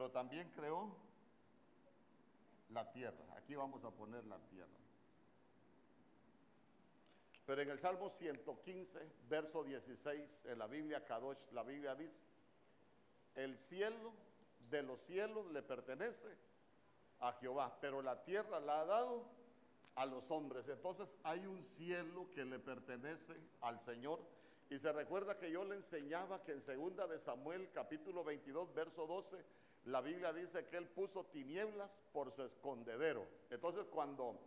pero 0.00 0.12
también 0.12 0.48
creó 0.48 0.96
la 2.70 2.90
tierra. 2.90 3.22
Aquí 3.36 3.54
vamos 3.54 3.84
a 3.84 3.90
poner 3.90 4.24
la 4.24 4.38
tierra. 4.38 4.78
Pero 7.44 7.60
en 7.60 7.68
el 7.68 7.78
Salmo 7.78 8.08
115, 8.08 8.98
verso 9.28 9.62
16, 9.62 10.46
en 10.46 10.58
la 10.58 10.66
Biblia 10.68 11.04
Kadosh, 11.04 11.36
la 11.52 11.64
Biblia 11.64 11.94
dice, 11.94 12.24
el 13.34 13.58
cielo 13.58 14.14
de 14.70 14.82
los 14.84 15.02
cielos 15.02 15.44
le 15.52 15.60
pertenece 15.60 16.34
a 17.18 17.34
Jehová, 17.34 17.76
pero 17.82 18.00
la 18.00 18.24
tierra 18.24 18.58
la 18.58 18.80
ha 18.80 18.86
dado 18.86 19.26
a 19.96 20.06
los 20.06 20.30
hombres. 20.30 20.66
Entonces 20.68 21.14
hay 21.24 21.44
un 21.44 21.62
cielo 21.62 22.26
que 22.30 22.46
le 22.46 22.58
pertenece 22.58 23.34
al 23.60 23.78
Señor. 23.82 24.18
Y 24.70 24.78
se 24.78 24.92
recuerda 24.92 25.36
que 25.36 25.50
yo 25.50 25.62
le 25.62 25.76
enseñaba 25.76 26.42
que 26.42 26.52
en 26.52 26.62
segunda 26.62 27.06
de 27.06 27.18
Samuel 27.18 27.68
capítulo 27.74 28.24
22 28.24 28.72
verso 28.72 29.06
12 29.06 29.60
la 29.84 30.00
Biblia 30.00 30.32
dice 30.32 30.66
que 30.66 30.76
él 30.76 30.86
puso 30.88 31.24
tinieblas 31.26 32.02
por 32.12 32.30
su 32.32 32.42
escondedero. 32.42 33.26
Entonces 33.50 33.86
cuando 33.86 34.38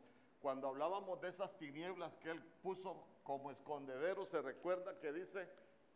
cuando 0.44 0.68
hablábamos 0.68 1.22
de 1.22 1.30
esas 1.30 1.58
tinieblas 1.58 2.18
que 2.18 2.30
él 2.32 2.44
puso 2.62 3.02
como 3.24 3.50
escondedero, 3.50 4.26
se 4.26 4.42
recuerda 4.42 5.00
que 5.00 5.14
dice 5.14 5.48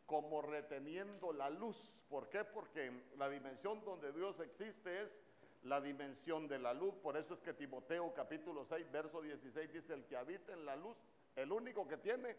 como 0.06 0.42
reteniendo 0.42 1.34
la 1.34 1.50
luz. 1.50 2.06
¿Por 2.10 2.30
qué? 2.30 2.46
Porque 2.46 2.90
la 3.18 3.30
dimensión 3.30 3.84
donde 3.84 4.14
Dios 4.14 4.40
existe 4.40 5.02
es 5.02 5.20
la 5.64 5.82
dimensión 5.82 6.48
de 6.48 6.60
la 6.60 6.74
luz. 6.74 6.96
Por 6.96 7.18
eso 7.18 7.34
es 7.34 7.42
que 7.42 7.54
Timoteo 7.54 8.14
capítulo 8.14 8.64
6, 8.64 8.90
verso 8.90 9.22
16 9.22 9.74
dice, 9.74 9.94
el 9.94 10.06
que 10.06 10.16
habita 10.16 10.54
en 10.54 10.66
la 10.66 10.78
luz, 10.78 10.96
el 11.36 11.52
único 11.52 11.86
que 11.86 11.98
tiene 11.98 12.38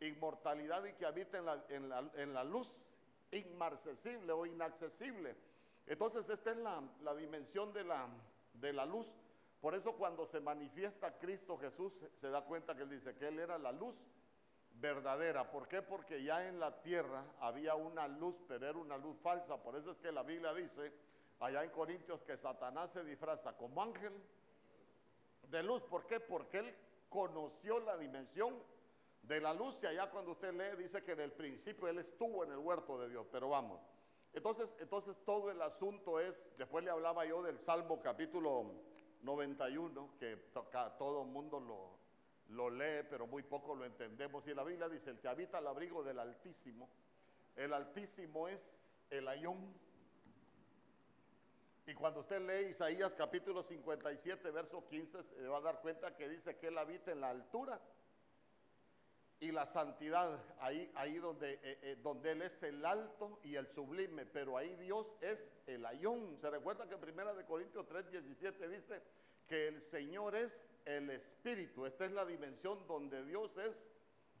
inmortalidad 0.00 0.84
y 0.84 0.94
que 0.94 1.06
habita 1.06 1.38
en 1.68 1.88
la, 2.34 2.44
luz 2.44 2.84
inmarcesible 3.30 4.32
o 4.32 4.44
inaccesible. 4.44 5.36
Entonces 5.86 6.28
esta 6.28 6.50
es 6.50 6.56
la, 6.56 7.14
dimensión 7.14 7.72
de 7.72 7.84
la, 7.84 8.08
de 8.54 8.72
la 8.72 8.86
luz. 8.86 9.14
Por 9.60 9.74
eso 9.74 9.94
cuando 9.94 10.26
se 10.26 10.40
manifiesta 10.40 11.18
Cristo 11.18 11.56
Jesús, 11.58 12.02
se 12.20 12.28
da 12.28 12.44
cuenta 12.44 12.74
que 12.74 12.82
Él 12.82 12.90
dice 12.90 13.14
que 13.14 13.28
Él 13.28 13.38
era 13.38 13.58
la 13.58 13.72
luz 13.72 14.06
verdadera. 14.74 15.50
¿Por 15.50 15.68
qué? 15.68 15.82
Porque 15.82 16.22
ya 16.22 16.46
en 16.46 16.58
la 16.60 16.82
tierra 16.82 17.24
había 17.40 17.74
una 17.74 18.08
luz, 18.08 18.36
pero 18.46 18.68
era 18.68 18.78
una 18.78 18.98
luz 18.98 19.16
falsa. 19.20 19.62
Por 19.62 19.76
eso 19.76 19.92
es 19.92 19.98
que 19.98 20.12
la 20.12 20.22
Biblia 20.22 20.52
dice, 20.52 20.92
allá 21.40 21.64
en 21.64 21.70
Corintios, 21.70 22.22
que 22.22 22.36
Satanás 22.36 22.92
se 22.92 23.04
disfraza 23.04 23.56
como 23.56 23.82
ángel 23.82 24.12
de 25.48 25.62
luz. 25.62 25.82
¿Por 25.84 26.06
qué? 26.06 26.20
Porque 26.20 26.58
Él 26.58 26.74
conoció 27.08 27.78
la 27.80 27.96
dimensión 27.96 28.54
de 29.22 29.40
la 29.40 29.54
luz. 29.54 29.82
Y 29.82 29.86
allá 29.86 30.10
cuando 30.10 30.32
usted 30.32 30.52
lee, 30.52 30.82
dice 30.82 31.02
que 31.02 31.12
en 31.12 31.20
el 31.20 31.32
principio 31.32 31.88
Él 31.88 31.98
estuvo 31.98 32.44
en 32.44 32.52
el 32.52 32.58
huerto 32.58 32.98
de 32.98 33.08
Dios. 33.08 33.26
Pero 33.30 33.48
vamos. 33.50 33.80
Entonces, 34.34 34.74
entonces 34.80 35.16
todo 35.24 35.50
el 35.50 35.62
asunto 35.62 36.18
es, 36.18 36.44
después 36.58 36.84
le 36.84 36.90
hablaba 36.90 37.24
yo 37.24 37.40
del 37.40 37.60
Salmo 37.60 38.00
capítulo 38.02 38.72
91, 39.22 40.16
que 40.18 40.36
todo 40.98 41.22
el 41.22 41.28
mundo 41.28 41.98
lo, 42.48 42.70
lee, 42.70 43.06
pero 43.08 43.28
muy 43.28 43.44
poco 43.44 43.76
lo 43.76 43.84
entendemos. 43.84 44.44
Y 44.48 44.54
la 44.54 44.64
Biblia 44.64 44.88
dice, 44.88 45.10
el 45.10 45.20
que 45.20 45.28
habita 45.28 45.58
al 45.58 45.68
abrigo 45.68 46.02
del 46.02 46.18
Altísimo, 46.18 46.90
el 47.54 47.72
Altísimo 47.72 48.48
es 48.48 48.88
el 49.08 49.28
ayón. 49.28 49.72
Y 51.86 51.94
cuando 51.94 52.20
usted 52.20 52.40
lee 52.40 52.70
Isaías 52.70 53.14
capítulo 53.14 53.62
57, 53.62 54.50
verso 54.50 54.84
15, 54.88 55.22
se 55.22 55.46
va 55.46 55.58
a 55.58 55.60
dar 55.60 55.80
cuenta 55.80 56.16
que 56.16 56.28
dice 56.28 56.56
que 56.58 56.68
él 56.68 56.78
habita 56.78 57.12
en 57.12 57.20
la 57.20 57.30
altura 57.30 57.80
y 59.40 59.52
la 59.52 59.66
santidad, 59.66 60.40
ahí, 60.60 60.90
ahí 60.94 61.16
donde, 61.18 61.54
eh, 61.54 61.78
eh, 61.82 61.96
donde 62.02 62.32
Él 62.32 62.42
es 62.42 62.62
el 62.62 62.84
alto 62.84 63.40
y 63.42 63.56
el 63.56 63.66
sublime, 63.66 64.24
pero 64.26 64.56
ahí 64.56 64.74
Dios 64.76 65.12
es 65.20 65.52
el 65.66 65.84
ayón. 65.84 66.36
Se 66.40 66.50
recuerda 66.50 66.88
que 66.88 66.94
en 66.94 67.00
Primera 67.00 67.34
de 67.34 67.44
Corintios 67.44 67.86
3, 67.86 68.10
17 68.10 68.68
dice 68.68 69.02
que 69.46 69.68
el 69.68 69.80
Señor 69.80 70.34
es 70.34 70.70
el 70.84 71.10
Espíritu. 71.10 71.84
Esta 71.84 72.06
es 72.06 72.12
la 72.12 72.24
dimensión 72.24 72.86
donde 72.86 73.24
Dios 73.24 73.56
es 73.58 73.92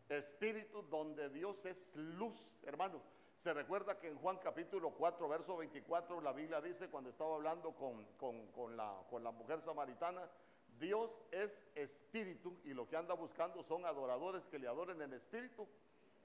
Espíritu, 0.08 0.82
donde 0.82 1.28
Dios 1.30 1.64
es 1.66 1.94
luz, 1.96 2.50
hermano. 2.62 3.02
Se 3.44 3.52
recuerda 3.52 3.98
que 3.98 4.08
en 4.08 4.16
Juan 4.16 4.38
capítulo 4.38 4.94
4, 4.94 5.28
verso 5.28 5.56
24, 5.58 6.20
la 6.22 6.32
Biblia 6.32 6.62
dice, 6.62 6.88
cuando 6.88 7.10
estaba 7.10 7.34
hablando 7.34 7.72
con, 7.74 8.06
con, 8.16 8.76
la, 8.76 9.02
con 9.10 9.22
la 9.22 9.32
mujer 9.32 9.60
samaritana, 9.60 10.30
Dios 10.78 11.22
es 11.30 11.64
espíritu 11.74 12.58
y 12.64 12.74
lo 12.74 12.88
que 12.88 12.96
anda 12.96 13.14
buscando 13.14 13.62
son 13.62 13.84
adoradores 13.86 14.46
que 14.46 14.58
le 14.58 14.68
adoren 14.68 15.00
en 15.02 15.12
espíritu 15.12 15.68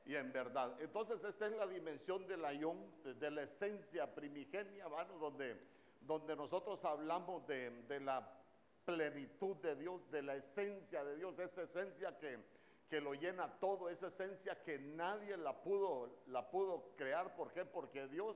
y 0.05 0.15
en 0.15 0.31
verdad. 0.31 0.75
Entonces 0.81 1.23
esta 1.23 1.47
es 1.47 1.53
la 1.53 1.67
dimensión 1.67 2.25
del 2.27 2.43
ayón, 2.43 2.91
de 3.03 3.31
la 3.31 3.43
esencia 3.43 4.13
primigenia, 4.13 4.87
mano, 4.89 5.17
donde, 5.19 5.59
donde 6.01 6.35
nosotros 6.35 6.83
hablamos 6.83 7.45
de, 7.47 7.69
de, 7.87 7.99
la 7.99 8.27
plenitud 8.85 9.55
de 9.57 9.75
Dios, 9.75 10.09
de 10.09 10.23
la 10.23 10.35
esencia 10.35 11.03
de 11.03 11.15
Dios, 11.15 11.37
esa 11.37 11.63
esencia 11.63 12.17
que, 12.17 12.39
que 12.89 12.99
lo 13.01 13.13
llena 13.13 13.59
todo, 13.59 13.87
esa 13.87 14.07
esencia 14.07 14.61
que 14.63 14.79
nadie 14.79 15.37
la 15.37 15.61
pudo, 15.61 16.23
la 16.27 16.49
pudo 16.49 16.95
crear. 16.95 17.35
¿Por 17.35 17.51
qué? 17.51 17.65
Porque 17.65 18.07
Dios 18.07 18.35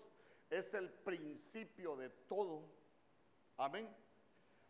es 0.49 0.75
el 0.75 0.91
principio 0.91 1.95
de 1.95 2.09
todo. 2.09 2.69
Amén. 3.57 4.02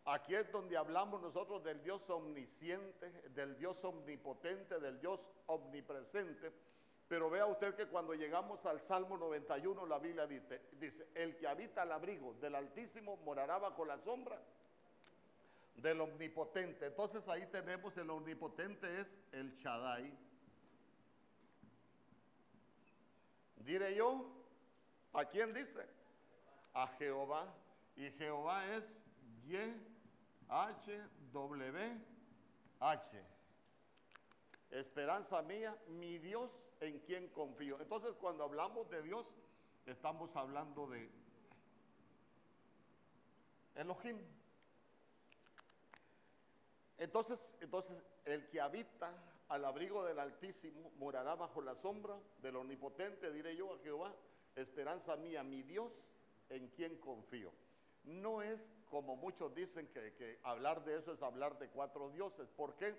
Aquí 0.06 0.34
es 0.34 0.52
donde 0.52 0.76
hablamos 0.76 1.22
nosotros 1.22 1.64
del 1.64 1.82
Dios 1.82 2.08
omnisciente, 2.10 3.10
del 3.30 3.56
Dios 3.56 3.82
omnipotente, 3.84 4.78
del 4.78 5.00
Dios 5.00 5.30
omnipresente. 5.46 6.52
Pero 7.08 7.30
vea 7.30 7.46
usted 7.46 7.74
que 7.74 7.86
cuando 7.86 8.12
llegamos 8.12 8.66
al 8.66 8.80
Salmo 8.80 9.16
91, 9.16 9.86
la 9.86 9.98
Biblia 9.98 10.26
dice, 10.26 11.08
el 11.14 11.36
que 11.36 11.48
habita 11.48 11.82
al 11.82 11.92
abrigo 11.92 12.34
del 12.34 12.54
Altísimo 12.54 13.16
morará 13.18 13.58
bajo 13.58 13.84
la 13.86 13.98
sombra 13.98 14.38
del 15.76 16.00
omnipotente. 16.02 16.86
Entonces 16.86 17.26
ahí 17.28 17.46
tenemos 17.46 17.96
el 17.96 18.10
omnipotente 18.10 19.00
es 19.00 19.18
el 19.32 19.54
Shaddai. 19.54 20.12
Diré 23.56 23.94
yo, 23.94 24.30
¿a 25.14 25.24
quién 25.24 25.54
dice? 25.54 25.86
A 26.74 26.88
Jehová. 26.98 27.54
Y 27.96 28.10
Jehová 28.10 28.66
es 28.74 29.06
Ye 29.46 29.93
H, 30.54 31.00
W, 31.32 32.00
H. 32.78 33.24
Esperanza 34.70 35.42
mía, 35.42 35.76
mi 35.88 36.18
Dios 36.18 36.60
en 36.78 37.00
quien 37.00 37.28
confío. 37.30 37.80
Entonces 37.80 38.12
cuando 38.12 38.44
hablamos 38.44 38.88
de 38.88 39.02
Dios, 39.02 39.34
estamos 39.84 40.36
hablando 40.36 40.86
de 40.86 41.10
Elohim. 43.74 44.16
Entonces, 46.98 47.50
entonces 47.60 48.00
el 48.24 48.48
que 48.48 48.60
habita 48.60 49.12
al 49.48 49.64
abrigo 49.64 50.04
del 50.04 50.20
Altísimo 50.20 50.92
morará 50.98 51.34
bajo 51.34 51.62
la 51.62 51.74
sombra 51.74 52.16
del 52.38 52.54
Omnipotente, 52.54 53.32
diré 53.32 53.56
yo 53.56 53.74
a 53.74 53.78
Jehová, 53.80 54.14
esperanza 54.54 55.16
mía, 55.16 55.42
mi 55.42 55.64
Dios 55.64 56.00
en 56.48 56.68
quien 56.68 56.96
confío 56.98 57.50
no 58.04 58.42
es 58.42 58.72
como 58.94 59.16
muchos 59.16 59.52
dicen 59.52 59.88
que, 59.88 60.38
hablar 60.44 60.84
de 60.84 60.96
eso 60.96 61.12
es 61.12 61.20
hablar 61.20 61.58
de 61.58 61.68
cuatro 61.68 62.10
dioses. 62.10 62.48
¿Por 62.52 62.76
qué? 62.76 62.94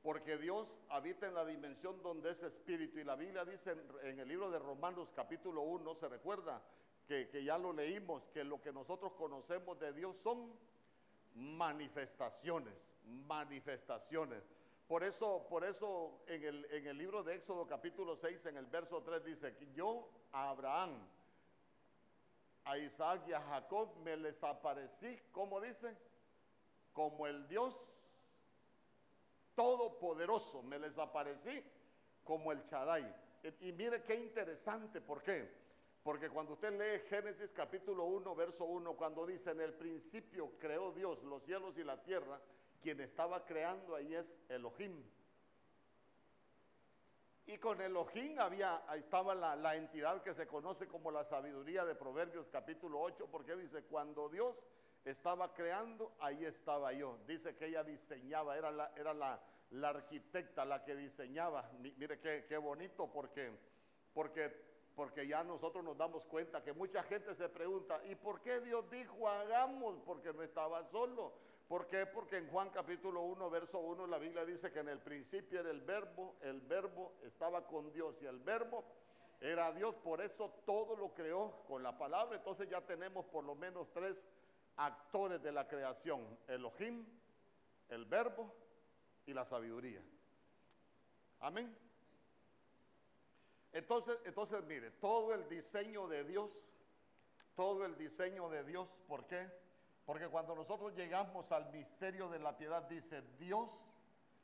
Porque 0.00 0.38
Dios 0.38 0.80
habita 0.88 1.26
en 1.26 1.34
la 1.34 1.44
dimensión 1.44 2.00
donde 2.00 2.30
es 2.30 2.44
espíritu. 2.44 3.00
Y 3.00 3.04
la 3.04 3.16
Biblia 3.16 3.44
dice 3.44 3.74
en, 4.04 4.20
el 4.20 4.28
libro 4.28 4.52
de 4.52 4.60
Romanos 4.60 5.12
capítulo 5.16 5.62
1, 5.62 5.96
se 5.96 6.08
recuerda 6.08 6.62
que, 7.08 7.42
ya 7.42 7.58
lo 7.58 7.72
leímos, 7.72 8.28
que 8.28 8.44
lo 8.44 8.62
que 8.62 8.72
nosotros 8.72 9.14
conocemos 9.14 9.80
de 9.80 9.92
Dios 9.92 10.16
son 10.16 10.52
manifestaciones, 11.34 12.94
manifestaciones. 13.26 14.44
Por 14.86 15.02
eso, 15.02 15.44
por 15.50 15.64
eso 15.64 16.22
en, 16.28 16.44
el, 16.44 16.64
en 16.66 16.86
el 16.86 16.96
libro 16.96 17.24
de 17.24 17.34
Éxodo 17.34 17.66
capítulo 17.66 18.14
6, 18.14 18.46
en 18.46 18.58
el 18.58 18.66
verso 18.66 19.02
3 19.02 19.24
dice 19.24 19.56
que 19.56 19.72
yo 19.72 20.08
a 20.30 20.50
Abraham, 20.50 21.04
a 22.66 22.76
Isaac 22.78 23.22
y 23.28 23.32
a 23.32 23.40
Jacob 23.40 23.96
me 24.02 24.16
les 24.16 24.42
aparecí, 24.42 25.18
¿cómo 25.30 25.60
dice? 25.60 25.96
Como 26.92 27.26
el 27.26 27.46
Dios 27.46 27.74
todopoderoso, 29.54 30.62
me 30.62 30.78
les 30.78 30.98
aparecí 30.98 31.62
como 32.24 32.50
el 32.50 32.60
Shaddai. 32.64 33.14
Y, 33.60 33.72
mire 33.72 34.02
qué 34.02 34.16
interesante, 34.16 35.00
¿por 35.00 35.22
qué? 35.22 35.48
Porque 36.02 36.28
cuando 36.28 36.54
usted 36.54 36.72
lee 36.72 37.06
Génesis 37.08 37.52
capítulo 37.52 38.04
1, 38.06 38.34
verso 38.34 38.64
1, 38.64 38.96
cuando 38.96 39.24
dice, 39.24 39.52
en 39.52 39.60
el 39.60 39.72
principio 39.74 40.58
creó 40.58 40.92
Dios 40.92 41.22
los 41.22 41.44
cielos 41.44 41.78
y 41.78 41.84
la 41.84 42.02
tierra, 42.02 42.40
quien 42.80 43.00
estaba 43.00 43.46
creando 43.46 43.94
ahí 43.94 44.12
es 44.12 44.26
Elohim. 44.48 45.04
Y 47.48 47.58
con 47.58 47.80
Elohim 47.80 48.40
había, 48.40 48.82
estaba 48.96 49.32
la, 49.32 49.76
entidad 49.76 50.20
que 50.20 50.34
se 50.34 50.48
conoce 50.48 50.88
como 50.88 51.12
la 51.12 51.22
sabiduría 51.22 51.84
de 51.84 51.94
Proverbios 51.94 52.48
capítulo 52.48 53.00
8, 53.00 53.28
porque 53.30 53.54
dice, 53.54 53.84
cuando 53.84 54.28
Dios 54.28 54.64
estaba 55.04 55.54
creando, 55.54 56.16
ahí 56.18 56.44
estaba 56.44 56.92
yo. 56.92 57.18
Dice 57.24 57.54
que 57.54 57.66
ella 57.66 57.84
diseñaba, 57.84 58.58
era 58.58 58.72
la, 58.72 58.92
era 58.96 59.14
la, 59.14 59.40
arquitecta 59.88 60.64
la 60.64 60.82
que 60.82 60.96
diseñaba. 60.96 61.70
Mire 61.78 62.18
qué, 62.18 62.46
qué 62.48 62.56
bonito, 62.56 63.08
porque, 63.12 63.52
porque 64.12 64.66
porque 64.96 65.28
ya 65.28 65.44
nosotros 65.44 65.84
nos 65.84 65.98
damos 65.98 66.24
cuenta 66.24 66.64
que 66.64 66.72
mucha 66.72 67.02
gente 67.02 67.34
se 67.34 67.50
pregunta, 67.50 68.00
¿y 68.06 68.14
por 68.14 68.40
qué 68.40 68.60
Dios 68.60 68.90
dijo 68.90 69.28
hagamos? 69.28 70.00
Porque 70.06 70.32
no 70.32 70.42
estaba 70.42 70.82
solo. 70.84 71.34
¿Por 71.68 71.88
qué? 71.88 72.06
Porque 72.06 72.36
en 72.36 72.48
Juan 72.48 72.70
capítulo 72.70 73.22
1, 73.22 73.50
verso 73.50 73.80
1, 73.80 74.06
la 74.06 74.18
Biblia 74.18 74.44
dice 74.44 74.70
que 74.72 74.78
en 74.78 74.88
el 74.88 75.00
principio 75.00 75.60
era 75.60 75.70
el 75.70 75.80
verbo, 75.80 76.36
el 76.42 76.60
verbo 76.60 77.14
estaba 77.24 77.66
con 77.66 77.92
Dios 77.92 78.16
y 78.22 78.26
el 78.26 78.38
verbo 78.38 78.84
era 79.40 79.72
Dios, 79.72 79.96
por 79.96 80.20
eso 80.20 80.48
todo 80.64 80.96
lo 80.96 81.12
creó 81.12 81.64
con 81.66 81.82
la 81.82 81.98
palabra. 81.98 82.36
Entonces 82.36 82.68
ya 82.70 82.80
tenemos 82.80 83.26
por 83.26 83.42
lo 83.44 83.56
menos 83.56 83.92
tres 83.92 84.28
actores 84.76 85.42
de 85.42 85.50
la 85.50 85.66
creación, 85.66 86.38
Elohim, 86.46 87.04
el 87.88 88.04
verbo 88.04 88.54
y 89.26 89.32
la 89.32 89.44
sabiduría. 89.44 90.02
Amén. 91.40 91.76
Entonces, 93.72 94.18
entonces 94.24 94.62
mire, 94.64 94.92
todo 94.92 95.34
el 95.34 95.48
diseño 95.48 96.06
de 96.06 96.22
Dios, 96.22 96.64
todo 97.56 97.84
el 97.84 97.96
diseño 97.98 98.48
de 98.50 98.62
Dios, 98.62 98.98
¿por 99.08 99.26
qué? 99.26 99.50
Porque 100.06 100.28
cuando 100.28 100.54
nosotros 100.54 100.94
llegamos 100.94 101.52
al 101.52 101.70
misterio 101.72 102.28
de 102.28 102.38
la 102.38 102.56
piedad, 102.56 102.84
dice 102.84 103.22
Dios 103.38 103.84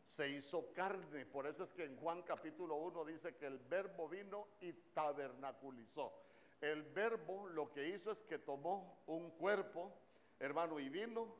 se 0.05 0.29
hizo 0.29 0.73
carne. 0.75 1.25
Por 1.25 1.47
eso 1.47 1.64
es 1.64 1.73
que 1.73 1.85
en 1.85 1.97
Juan 1.97 2.23
capítulo 2.23 2.76
1 2.76 3.05
dice 3.05 3.37
que 3.37 3.47
el 3.47 3.59
verbo 3.59 4.09
vino 4.09 4.49
y 4.61 4.73
tabernaculizó. 4.93 6.12
El 6.61 6.82
verbo 6.82 7.47
lo 7.47 7.73
que 7.73 7.88
hizo 7.88 8.11
es 8.11 8.23
que 8.23 8.38
tomó 8.38 9.03
un 9.06 9.31
cuerpo, 9.31 9.93
hermano, 10.38 10.79
y 10.81 10.88
vino 10.88 11.35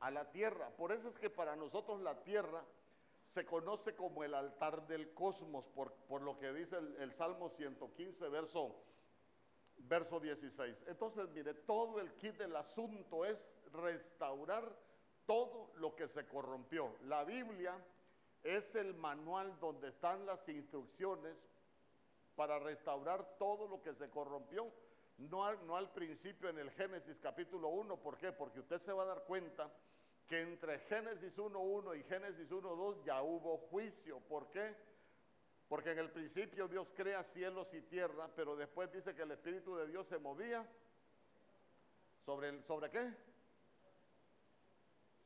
a 0.00 0.10
la 0.10 0.30
tierra. 0.30 0.68
Por 0.70 0.92
eso 0.92 1.08
es 1.08 1.18
que 1.18 1.30
para 1.30 1.56
nosotros 1.56 2.00
la 2.02 2.22
tierra 2.22 2.62
se 3.24 3.46
conoce 3.46 3.94
como 3.94 4.22
el 4.22 4.34
altar 4.34 4.86
del 4.86 5.12
cosmos, 5.14 5.64
por, 5.74 6.22
lo 6.22 6.38
que 6.38 6.52
dice 6.52 6.76
el, 6.98 7.12
Salmo 7.14 7.48
115, 7.48 8.28
verso, 8.28 8.76
verso 9.78 10.20
16. 10.20 10.84
Entonces, 10.86 11.28
mire, 11.30 11.54
todo 11.54 12.00
el 12.00 12.12
kit 12.14 12.36
del 12.36 12.56
asunto 12.56 13.24
es 13.24 13.52
restaurar 13.72 14.76
todo 15.26 15.70
lo 15.76 15.94
que 15.94 16.08
se 16.08 16.26
corrompió. 16.26 16.96
La 17.02 17.24
Biblia 17.24 17.76
es 18.42 18.74
el 18.74 18.94
manual 18.94 19.58
donde 19.58 19.88
están 19.88 20.26
las 20.26 20.48
instrucciones 20.48 21.36
para 22.36 22.58
restaurar 22.58 23.38
todo 23.38 23.66
lo 23.66 23.80
que 23.80 23.94
se 23.94 24.10
corrompió. 24.10 24.70
No 25.16 25.44
al, 25.44 25.92
principio 25.92 26.48
en 26.48 26.58
el 26.58 26.70
Génesis 26.72 27.20
capítulo 27.20 27.68
1, 27.68 27.96
¿por 28.02 28.18
qué? 28.18 28.32
Porque 28.32 28.60
usted 28.60 28.78
se 28.78 28.92
va 28.92 29.04
a 29.04 29.06
dar 29.06 29.24
cuenta 29.24 29.72
que 30.26 30.40
entre 30.40 30.80
Génesis 30.80 31.38
1.1 31.38 31.98
y 31.98 32.02
Génesis 32.02 32.50
1.2 32.50 33.04
ya 33.04 33.22
hubo 33.22 33.58
juicio. 33.58 34.18
¿Por 34.20 34.50
qué? 34.50 34.74
Porque 35.74 35.90
en 35.90 35.98
el 35.98 36.12
principio 36.12 36.68
Dios 36.68 36.92
crea 36.94 37.24
cielos 37.24 37.74
y 37.74 37.82
tierra, 37.82 38.30
pero 38.36 38.54
después 38.54 38.92
dice 38.92 39.12
que 39.12 39.22
el 39.22 39.32
Espíritu 39.32 39.74
de 39.74 39.88
Dios 39.88 40.06
se 40.06 40.20
movía 40.20 40.64
sobre, 42.24 42.62
¿sobre 42.62 42.90
qué? 42.90 43.12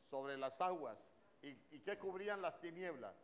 Sobre 0.08 0.38
las 0.38 0.58
aguas. 0.62 0.96
¿Y, 1.42 1.48
¿Y 1.70 1.80
qué 1.80 1.98
cubrían 1.98 2.40
las 2.40 2.58
tinieblas? 2.62 3.14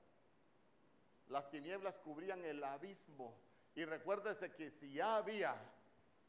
Las 1.28 1.48
tinieblas 1.48 1.96
cubrían 1.96 2.44
el 2.44 2.62
abismo. 2.62 3.40
Y 3.74 3.86
recuérdese 3.86 4.52
que 4.52 4.70
si 4.70 4.92
ya 4.92 5.16
había 5.16 5.56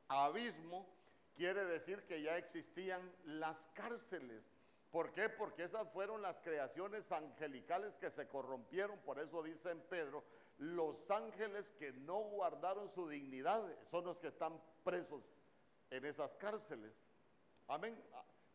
abismo, 0.08 0.88
quiere 1.36 1.66
decir 1.66 2.06
que 2.06 2.22
ya 2.22 2.38
existían 2.38 3.02
las 3.26 3.68
cárceles. 3.74 4.50
¿Por 4.92 5.12
qué? 5.12 5.28
Porque 5.28 5.64
esas 5.64 5.92
fueron 5.92 6.22
las 6.22 6.40
creaciones 6.40 7.12
angelicales 7.12 7.98
que 7.98 8.10
se 8.10 8.30
corrompieron. 8.30 8.98
Por 9.00 9.20
eso 9.20 9.44
dice 9.44 9.72
en 9.72 9.82
Pedro, 9.82 10.24
los 10.58 11.12
ángeles 11.12 11.72
que 11.74 11.92
no 11.92 12.20
guardaron 12.20 12.88
su 12.88 13.08
dignidad 13.08 13.64
son 13.90 14.06
los 14.06 14.18
que 14.20 14.28
están 14.28 14.62
presos 14.84 15.24
en 15.90 16.06
esas 16.06 16.36
cárceles. 16.36 16.94
Amén. 17.68 18.02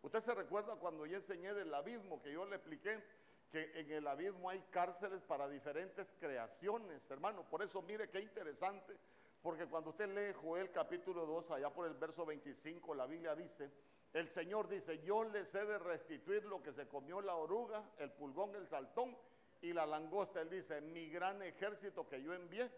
Usted 0.02 0.20
se 0.20 0.34
recuerda 0.34 0.76
cuando 0.76 1.04
yo 1.04 1.16
enseñé 1.16 1.52
del 1.52 1.72
abismo, 1.74 2.22
que 2.22 2.32
yo 2.32 2.46
le 2.46 2.56
expliqué 2.56 3.02
que 3.50 3.72
en 3.74 3.90
el 3.90 4.06
abismo 4.06 4.48
hay 4.48 4.60
cárceles 4.70 5.22
para 5.22 5.48
diferentes 5.48 6.14
creaciones, 6.18 7.10
hermano. 7.10 7.44
Por 7.48 7.62
eso 7.62 7.82
mire 7.82 8.08
qué 8.08 8.20
interesante, 8.20 8.96
porque 9.42 9.66
cuando 9.66 9.90
usted 9.90 10.08
lee 10.08 10.32
Joel 10.40 10.70
capítulo 10.70 11.26
2, 11.26 11.50
allá 11.50 11.70
por 11.70 11.86
el 11.86 11.94
verso 11.94 12.24
25, 12.24 12.94
la 12.94 13.06
Biblia 13.06 13.34
dice, 13.34 13.70
el 14.12 14.28
Señor 14.28 14.68
dice, 14.68 15.02
yo 15.02 15.24
les 15.24 15.54
he 15.54 15.64
de 15.64 15.78
restituir 15.78 16.44
lo 16.44 16.62
que 16.62 16.72
se 16.72 16.88
comió 16.88 17.20
la 17.20 17.34
oruga, 17.34 17.90
el 17.98 18.10
pulgón, 18.12 18.54
el 18.54 18.66
saltón 18.66 19.16
y 19.62 19.72
la 19.72 19.86
langosta. 19.86 20.40
Él 20.40 20.50
dice, 20.50 20.80
mi 20.80 21.08
gran 21.08 21.42
ejército 21.42 22.08
que 22.08 22.22
yo 22.22 22.32
envié 22.32 22.70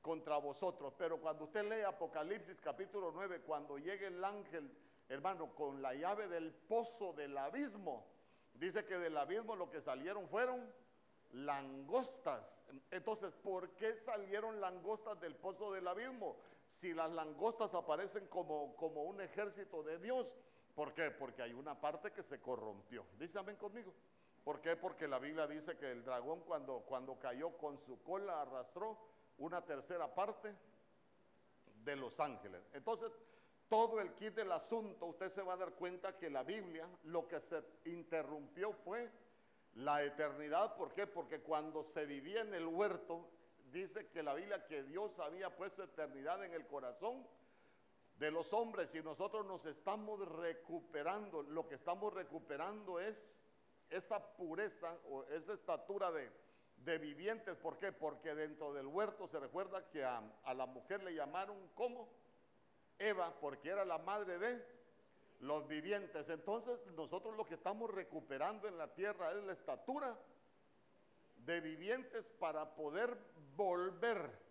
contra 0.00 0.36
vosotros. 0.38 0.94
Pero 0.96 1.20
cuando 1.20 1.44
usted 1.44 1.64
lee 1.64 1.82
Apocalipsis 1.82 2.60
capítulo 2.60 3.10
9, 3.12 3.42
cuando 3.42 3.78
llegue 3.78 4.06
el 4.06 4.24
ángel, 4.24 4.70
hermano, 5.08 5.54
con 5.54 5.82
la 5.82 5.94
llave 5.94 6.28
del 6.28 6.52
pozo 6.52 7.12
del 7.12 7.36
abismo, 7.36 8.06
dice 8.54 8.84
que 8.84 8.98
del 8.98 9.16
abismo 9.16 9.56
lo 9.56 9.70
que 9.70 9.80
salieron 9.80 10.28
fueron 10.28 10.72
langostas. 11.32 12.58
Entonces, 12.90 13.32
¿por 13.34 13.70
qué 13.76 13.94
salieron 13.94 14.60
langostas 14.60 15.20
del 15.20 15.36
pozo 15.36 15.72
del 15.72 15.86
abismo? 15.86 16.36
Si 16.68 16.94
las 16.94 17.10
langostas 17.10 17.74
aparecen 17.74 18.26
como, 18.28 18.76
como 18.76 19.02
un 19.02 19.20
ejército 19.20 19.82
de 19.82 19.98
Dios, 19.98 20.34
¿Por 20.74 20.94
qué? 20.94 21.10
Porque 21.10 21.42
hay 21.42 21.52
una 21.52 21.78
parte 21.78 22.12
que 22.12 22.22
se 22.22 22.40
corrompió. 22.40 23.04
Amén 23.36 23.56
conmigo. 23.56 23.92
¿Por 24.44 24.60
qué? 24.60 24.76
Porque 24.76 25.06
la 25.06 25.18
Biblia 25.18 25.46
dice 25.46 25.76
que 25.76 25.90
el 25.90 26.04
dragón 26.04 26.40
cuando, 26.40 26.80
cuando 26.80 27.18
cayó 27.18 27.56
con 27.56 27.78
su 27.78 28.02
cola 28.02 28.40
arrastró 28.40 28.98
una 29.38 29.64
tercera 29.64 30.14
parte 30.14 30.54
de 31.84 31.96
los 31.96 32.20
ángeles. 32.20 32.62
Entonces, 32.72 33.10
todo 33.68 34.00
el 34.00 34.12
kit 34.14 34.34
del 34.34 34.52
asunto, 34.52 35.06
usted 35.06 35.30
se 35.30 35.42
va 35.42 35.54
a 35.54 35.56
dar 35.56 35.72
cuenta 35.74 36.16
que 36.16 36.28
la 36.28 36.42
Biblia 36.42 36.88
lo 37.04 37.28
que 37.28 37.40
se 37.40 37.62
interrumpió 37.84 38.72
fue 38.72 39.10
la 39.74 40.02
eternidad. 40.02 40.76
¿Por 40.76 40.92
qué? 40.92 41.06
Porque 41.06 41.40
cuando 41.40 41.84
se 41.84 42.04
vivía 42.04 42.40
en 42.40 42.54
el 42.54 42.66
huerto, 42.66 43.28
dice 43.70 44.08
que 44.08 44.22
la 44.22 44.34
Biblia 44.34 44.66
que 44.66 44.82
Dios 44.82 45.18
había 45.20 45.54
puesto 45.56 45.84
eternidad 45.84 46.44
en 46.44 46.52
el 46.52 46.66
corazón 46.66 47.26
de 48.16 48.30
los 48.30 48.52
hombres 48.52 48.94
y 48.94 49.02
nosotros 49.02 49.46
nos 49.46 49.64
estamos 49.66 50.20
recuperando. 50.36 51.42
Lo 51.42 51.66
que 51.68 51.76
estamos 51.76 52.12
recuperando 52.12 53.00
es 53.00 53.32
esa 53.90 54.34
pureza 54.34 54.96
o 55.10 55.24
esa 55.24 55.52
estatura 55.52 56.10
de, 56.10 56.30
de 56.76 56.98
vivientes. 56.98 57.56
¿Por 57.56 57.76
qué? 57.76 57.92
Porque 57.92 58.34
dentro 58.34 58.72
del 58.72 58.86
huerto 58.86 59.26
se 59.26 59.38
recuerda 59.38 59.88
que 59.90 60.04
a, 60.04 60.22
a 60.44 60.54
la 60.54 60.66
mujer 60.66 61.02
le 61.02 61.14
llamaron 61.14 61.56
¿cómo? 61.74 62.08
Eva, 62.98 63.34
porque 63.40 63.70
era 63.70 63.84
la 63.84 63.98
madre 63.98 64.38
de 64.38 64.64
los 65.40 65.66
vivientes. 65.66 66.28
Entonces 66.28 66.78
nosotros 66.96 67.36
lo 67.36 67.44
que 67.44 67.54
estamos 67.54 67.90
recuperando 67.90 68.68
en 68.68 68.78
la 68.78 68.92
tierra 68.94 69.32
es 69.32 69.44
la 69.44 69.52
estatura 69.52 70.18
de 71.36 71.60
vivientes 71.60 72.24
para 72.38 72.74
poder 72.74 73.16
volver 73.56 74.50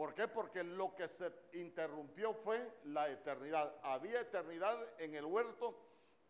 ¿Por 0.00 0.14
qué? 0.14 0.26
Porque 0.28 0.64
lo 0.64 0.94
que 0.94 1.08
se 1.08 1.30
interrumpió 1.52 2.32
fue 2.32 2.72
la 2.84 3.10
eternidad. 3.10 3.70
Había 3.82 4.22
eternidad 4.22 4.74
en 4.98 5.14
el 5.14 5.26
huerto, 5.26 5.78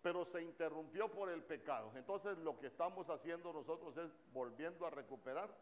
pero 0.02 0.24
se 0.24 0.42
interrumpió 0.42 1.10
por 1.10 1.28
el 1.28 1.42
pecado. 1.42 1.92
Entonces 1.94 2.38
lo 2.38 2.58
que 2.58 2.66
estamos 2.66 3.08
haciendo 3.10 3.52
nosotros 3.52 3.96
es 3.96 4.10
volviendo 4.32 4.86
a 4.86 4.90
recuperar 4.90 5.54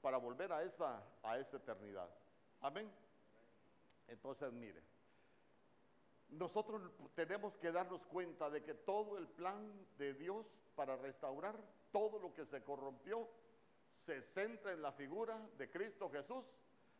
para 0.00 0.16
volver 0.16 0.52
a 0.52 0.62
esa, 0.62 1.02
a 1.22 1.38
esa 1.38 1.58
eternidad. 1.58 2.08
Amén. 2.60 2.90
Entonces 4.08 4.52
mire, 4.52 4.82
nosotros 6.30 6.90
tenemos 7.14 7.56
que 7.56 7.72
darnos 7.72 8.06
cuenta 8.06 8.48
de 8.50 8.62
que 8.62 8.74
todo 8.74 9.18
el 9.18 9.28
plan 9.28 9.86
de 9.98 10.14
Dios 10.14 10.46
para 10.74 10.96
restaurar 10.96 11.56
todo 11.90 12.18
lo 12.18 12.32
que 12.32 12.46
se 12.46 12.62
corrompió 12.62 13.28
se 13.90 14.22
centra 14.22 14.72
en 14.72 14.82
la 14.82 14.92
figura 14.92 15.38
de 15.58 15.68
Cristo 15.70 16.08
Jesús 16.08 16.44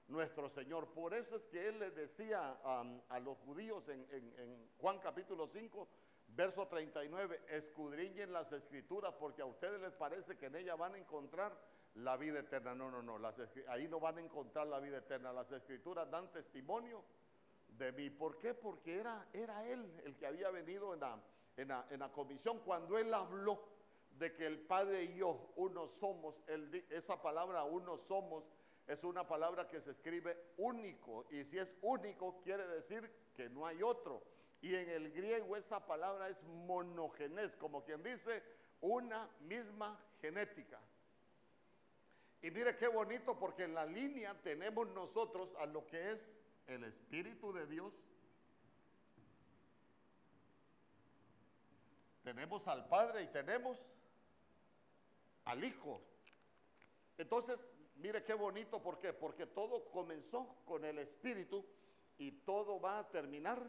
nuestro 0.09 0.49
Señor. 0.49 0.88
Por 0.88 1.14
eso 1.14 1.37
es 1.37 1.47
que 1.47 1.69
Él 1.69 1.79
le 1.79 1.90
decía 1.93 2.59
a 2.64 3.21
los 3.21 3.38
judíos 3.38 3.88
en, 3.88 4.71
Juan 4.79 4.99
capítulo 4.99 5.47
5, 5.47 5.88
verso 6.40 6.66
39, 6.66 7.38
escudriñen 7.50 8.32
las 8.32 8.50
escrituras 8.50 9.12
porque 9.20 9.42
a 9.42 9.44
ustedes 9.44 9.78
les 9.78 9.92
parece 9.92 10.38
que 10.38 10.47
en 10.47 10.56
ellas 10.56 10.78
van 10.78 10.94
a 10.94 10.99
encontrar 10.99 11.52
la 11.97 12.16
vida 12.16 12.38
eterna. 12.38 12.75
No, 12.75 12.90
no, 12.90 13.02
no, 13.02 13.18
ahí 13.68 13.87
no 13.88 14.00
van 14.00 14.16
a 14.16 14.20
encontrar 14.23 14.66
la 14.66 14.80
vida 14.80 14.97
eterna. 14.97 15.35
Las 15.35 15.52
escrituras 15.52 16.11
dan 16.11 16.32
testimonio 16.32 17.04
de 17.76 17.92
mí. 17.92 18.09
¿Por 18.09 18.38
qué? 18.38 18.54
Porque 18.54 19.00
era, 19.00 19.28
era 19.35 19.68
Él 19.68 20.00
el 20.06 20.16
que 20.16 20.26
había 20.26 20.50
venido 20.50 20.94
en 20.94 21.00
la, 21.00 21.20
en 21.59 21.68
la, 21.68 21.87
en 21.90 22.00
la 22.00 22.11
comisión 22.11 22.61
cuando 22.61 22.97
Él 22.97 23.12
habló 23.12 23.62
de 24.12 24.32
que 24.32 24.47
el 24.47 24.61
Padre 24.61 25.04
y 25.04 25.16
yo 25.16 25.52
uno 25.56 25.88
somos, 25.88 26.40
esa 26.88 27.20
palabra 27.20 27.64
uno 27.64 27.99
somos 27.99 28.50
es 28.87 29.04
una 29.04 29.28
palabra 29.28 29.68
que 29.68 29.78
se 29.82 29.90
escribe 29.90 30.54
único 30.56 31.26
y 31.30 31.44
si 31.44 31.59
es 31.59 31.76
único 31.82 32.40
quiere 32.40 32.66
decir 32.66 33.09
que 33.35 33.50
no 33.50 33.66
hay 33.66 33.82
otro. 33.82 34.39
Y 34.62 34.75
en 34.75 34.88
el 34.90 35.11
griego 35.12 35.57
esa 35.57 35.87
palabra 35.87 36.29
es 36.29 36.43
monogenés, 36.43 37.57
como 37.57 37.83
quien 37.83 38.02
dice 38.02 38.43
una 38.81 39.29
misma 39.40 39.99
genética. 40.21 40.81
Y 42.43 42.50
mire 42.50 42.76
qué 42.76 42.88
bonito 42.88 43.38
porque 43.38 43.64
en 43.64 43.75
la 43.75 43.87
línea 43.87 44.35
tenemos 44.43 44.88
nosotros 44.88 45.55
a 45.59 45.67
lo 45.67 45.87
que 45.87 46.12
es 46.12 46.37
el 46.67 46.85
Espíritu 46.85 47.52
de 47.52 47.67
Dios. 47.67 47.93
Tenemos 52.23 52.67
al 52.69 52.87
Padre 52.87 53.23
y 53.23 53.26
tenemos 53.29 53.87
al 55.45 55.64
Hijo. 55.64 56.02
Entonces, 57.19 57.71
mire 57.97 58.23
qué 58.25 58.35
bonito, 58.35 58.83
¿por 58.83 58.99
qué? 58.99 59.12
Porque 59.12 59.47
todo 59.47 59.85
comenzó 59.90 60.57
con 60.64 60.85
el 60.85 60.99
Espíritu 60.99 61.67
y 62.17 62.33
todo 62.33 62.81
va 62.81 63.00
a 63.00 63.11
terminar 63.11 63.67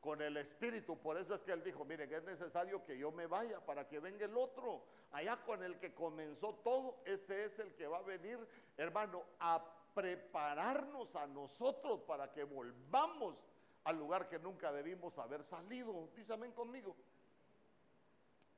con 0.00 0.22
el 0.22 0.36
Espíritu. 0.36 0.98
Por 0.98 1.18
eso 1.18 1.34
es 1.34 1.42
que 1.42 1.52
él 1.52 1.62
dijo, 1.62 1.84
miren, 1.84 2.12
es 2.12 2.22
necesario 2.24 2.84
que 2.84 2.96
yo 2.98 3.10
me 3.10 3.26
vaya 3.26 3.64
para 3.64 3.88
que 3.88 4.00
venga 4.00 4.24
el 4.24 4.36
otro. 4.36 4.84
Allá 5.12 5.36
con 5.44 5.62
el 5.62 5.78
que 5.78 5.94
comenzó 5.94 6.54
todo, 6.56 7.00
ese 7.04 7.44
es 7.44 7.58
el 7.58 7.74
que 7.74 7.86
va 7.86 7.98
a 7.98 8.02
venir, 8.02 8.38
hermano, 8.76 9.24
a 9.40 9.64
prepararnos 9.94 11.16
a 11.16 11.26
nosotros 11.26 12.02
para 12.02 12.32
que 12.32 12.44
volvamos 12.44 13.36
al 13.84 13.98
lugar 13.98 14.28
que 14.28 14.38
nunca 14.38 14.72
debimos 14.72 15.18
haber 15.18 15.42
salido. 15.42 16.08
Dísame 16.14 16.52
conmigo. 16.52 16.94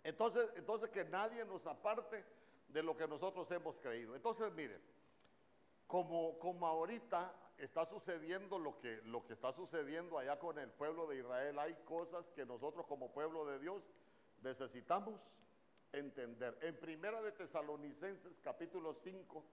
Entonces, 0.02 0.50
entonces 0.56 0.90
que 0.90 1.04
nadie 1.04 1.44
nos 1.44 1.66
aparte 1.66 2.24
de 2.68 2.82
lo 2.82 2.96
que 2.96 3.06
nosotros 3.06 3.50
hemos 3.50 3.78
creído. 3.78 4.14
Entonces, 4.14 4.52
miren, 4.52 4.80
como, 5.86 6.38
como 6.38 6.66
ahorita 6.66 7.32
está 7.60 7.84
sucediendo 7.84 8.58
lo 8.58 8.78
que, 8.78 9.02
lo 9.04 9.24
que 9.26 9.34
está 9.34 9.52
sucediendo 9.52 10.18
allá 10.18 10.38
con 10.38 10.58
el 10.58 10.70
pueblo 10.70 11.06
de 11.06 11.18
Israel, 11.18 11.58
hay 11.58 11.74
cosas 11.84 12.30
que 12.30 12.46
nosotros 12.46 12.86
como 12.86 13.12
pueblo 13.12 13.44
de 13.44 13.58
Dios 13.58 13.82
necesitamos 14.42 15.20
entender. 15.92 16.56
En 16.62 16.78
Primera 16.78 17.20
de 17.20 17.32
Tesalonicenses 17.32 18.38
capítulo 18.38 18.94
5, 18.94 19.44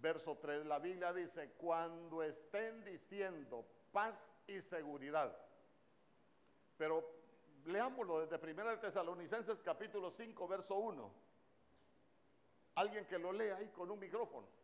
verso 0.00 0.38
3, 0.40 0.64
la 0.64 0.78
Biblia 0.78 1.12
dice, 1.12 1.52
cuando 1.58 2.22
estén 2.22 2.84
diciendo 2.84 3.66
paz 3.92 4.34
y 4.46 4.62
seguridad. 4.62 5.36
Pero 6.78 7.06
leámoslo 7.66 8.20
desde 8.20 8.38
Primera 8.38 8.70
de 8.70 8.78
Tesalonicenses 8.78 9.60
capítulo 9.60 10.10
5, 10.10 10.48
verso 10.48 10.76
1. 10.76 11.12
Alguien 12.76 13.06
que 13.06 13.18
lo 13.18 13.30
lea 13.30 13.56
ahí 13.56 13.68
con 13.68 13.90
un 13.90 13.98
micrófono. 13.98 14.61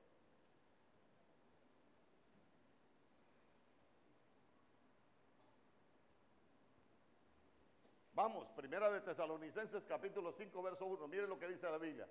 Vamos, 8.18 8.48
primera 8.48 8.90
de 8.90 9.00
Tesalonicenses 9.00 9.84
capítulo 9.84 10.32
5, 10.32 10.60
verso 10.60 10.86
1. 10.86 11.06
Miren 11.06 11.28
lo 11.28 11.38
que 11.38 11.46
dice 11.46 11.70
la 11.70 11.78
Biblia. 11.78 12.08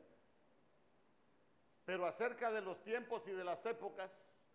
Pero 1.83 2.05
acerca 2.05 2.49
de 2.49 2.61
los 2.61 2.81
tiempos 2.81 3.27
y 3.27 3.31
de 3.31 3.43
las 3.43 3.65
épocas, 3.65 4.09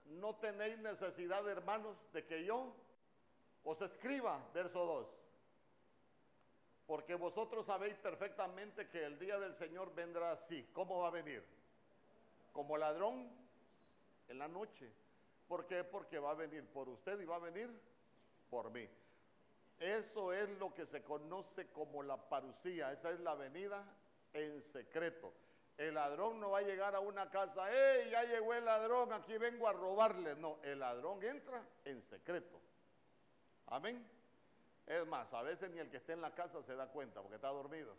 no 0.06 0.34
tenéis 0.36 0.78
necesidad, 0.78 1.46
hermanos, 1.46 1.94
de 2.14 2.24
que 2.24 2.46
yo 2.46 2.74
os 3.64 3.82
escriba, 3.82 4.42
verso 4.54 4.86
2. 4.86 5.06
Porque 6.86 7.16
vosotros 7.16 7.66
sabéis 7.66 7.98
perfectamente 7.98 8.88
que 8.88 9.04
el 9.04 9.18
día 9.18 9.38
del 9.38 9.54
Señor 9.54 9.94
vendrá 9.94 10.32
así. 10.32 10.66
¿Cómo 10.72 11.00
va 11.00 11.08
a 11.08 11.10
venir? 11.10 11.44
Como 12.54 12.78
ladrón 12.78 13.30
en 14.28 14.38
la 14.38 14.48
noche. 14.48 14.90
¿Por 15.46 15.66
qué? 15.66 15.84
Porque 15.84 16.18
va 16.18 16.30
a 16.30 16.34
venir 16.34 16.66
por 16.68 16.88
usted 16.88 17.20
y 17.20 17.26
va 17.26 17.36
a 17.36 17.40
venir 17.40 17.68
por 18.48 18.70
mí. 18.70 18.88
Eso 19.82 20.32
es 20.32 20.48
lo 20.60 20.72
que 20.72 20.86
se 20.86 21.02
conoce 21.02 21.72
como 21.72 22.04
la 22.04 22.16
parucía. 22.16 22.92
Esa 22.92 23.10
es 23.10 23.18
la 23.18 23.34
venida 23.34 23.84
en 24.32 24.62
secreto. 24.62 25.32
El 25.76 25.94
ladrón 25.94 26.38
no 26.38 26.50
va 26.50 26.58
a 26.58 26.62
llegar 26.62 26.94
a 26.94 27.00
una 27.00 27.28
casa, 27.28 27.66
¡hey! 27.68 28.08
Ya 28.12 28.22
llegó 28.22 28.54
el 28.54 28.64
ladrón, 28.64 29.12
aquí 29.12 29.36
vengo 29.38 29.66
a 29.66 29.72
robarle. 29.72 30.36
No, 30.36 30.60
el 30.62 30.78
ladrón 30.78 31.20
entra 31.24 31.66
en 31.84 32.00
secreto. 32.00 32.60
Amén. 33.66 34.08
Es 34.86 35.04
más, 35.08 35.34
a 35.34 35.42
veces 35.42 35.68
ni 35.70 35.80
el 35.80 35.90
que 35.90 35.96
esté 35.96 36.12
en 36.12 36.20
la 36.20 36.32
casa 36.32 36.62
se 36.62 36.76
da 36.76 36.86
cuenta 36.86 37.20
porque 37.20 37.34
está 37.34 37.48
dormido. 37.48 37.96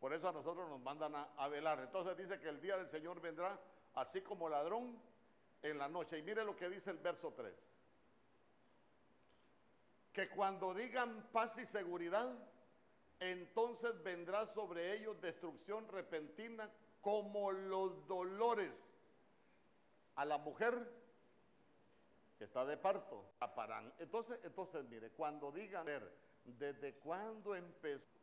Por 0.00 0.12
eso 0.12 0.28
a 0.28 0.32
nosotros 0.32 0.68
nos 0.68 0.80
mandan 0.80 1.14
a, 1.14 1.28
a, 1.36 1.46
velar. 1.46 1.78
Entonces 1.78 2.16
dice 2.16 2.40
que 2.40 2.48
el 2.48 2.60
día 2.60 2.76
del 2.76 2.88
Señor 2.88 3.20
vendrá 3.20 3.60
así 3.94 4.22
como 4.22 4.48
ladrón 4.48 5.00
en 5.62 5.78
la 5.78 5.88
noche. 5.88 6.18
Y 6.18 6.22
mire 6.22 6.44
lo 6.44 6.56
que 6.56 6.68
dice 6.68 6.90
el 6.90 6.98
verso 6.98 7.32
3 7.32 7.75
que 10.16 10.30
cuando 10.30 10.72
digan 10.72 11.28
paz 11.30 11.58
y 11.58 11.66
seguridad, 11.66 12.34
entonces 13.20 14.02
vendrá 14.02 14.46
sobre 14.46 14.94
ellos 14.94 15.20
destrucción 15.20 15.86
repentina 15.88 16.70
como 17.02 17.52
los 17.52 18.06
dolores 18.06 18.90
a 20.14 20.24
la 20.24 20.38
mujer 20.38 20.90
que 22.38 22.44
está 22.44 22.64
de 22.64 22.78
parto. 22.78 23.30
Entonces, 23.98 24.40
entonces 24.42 24.86
mire, 24.86 25.10
cuando 25.10 25.52
digan, 25.52 25.86
¿desde 26.44 26.94
cuándo 26.94 27.54
empezó? 27.54 28.18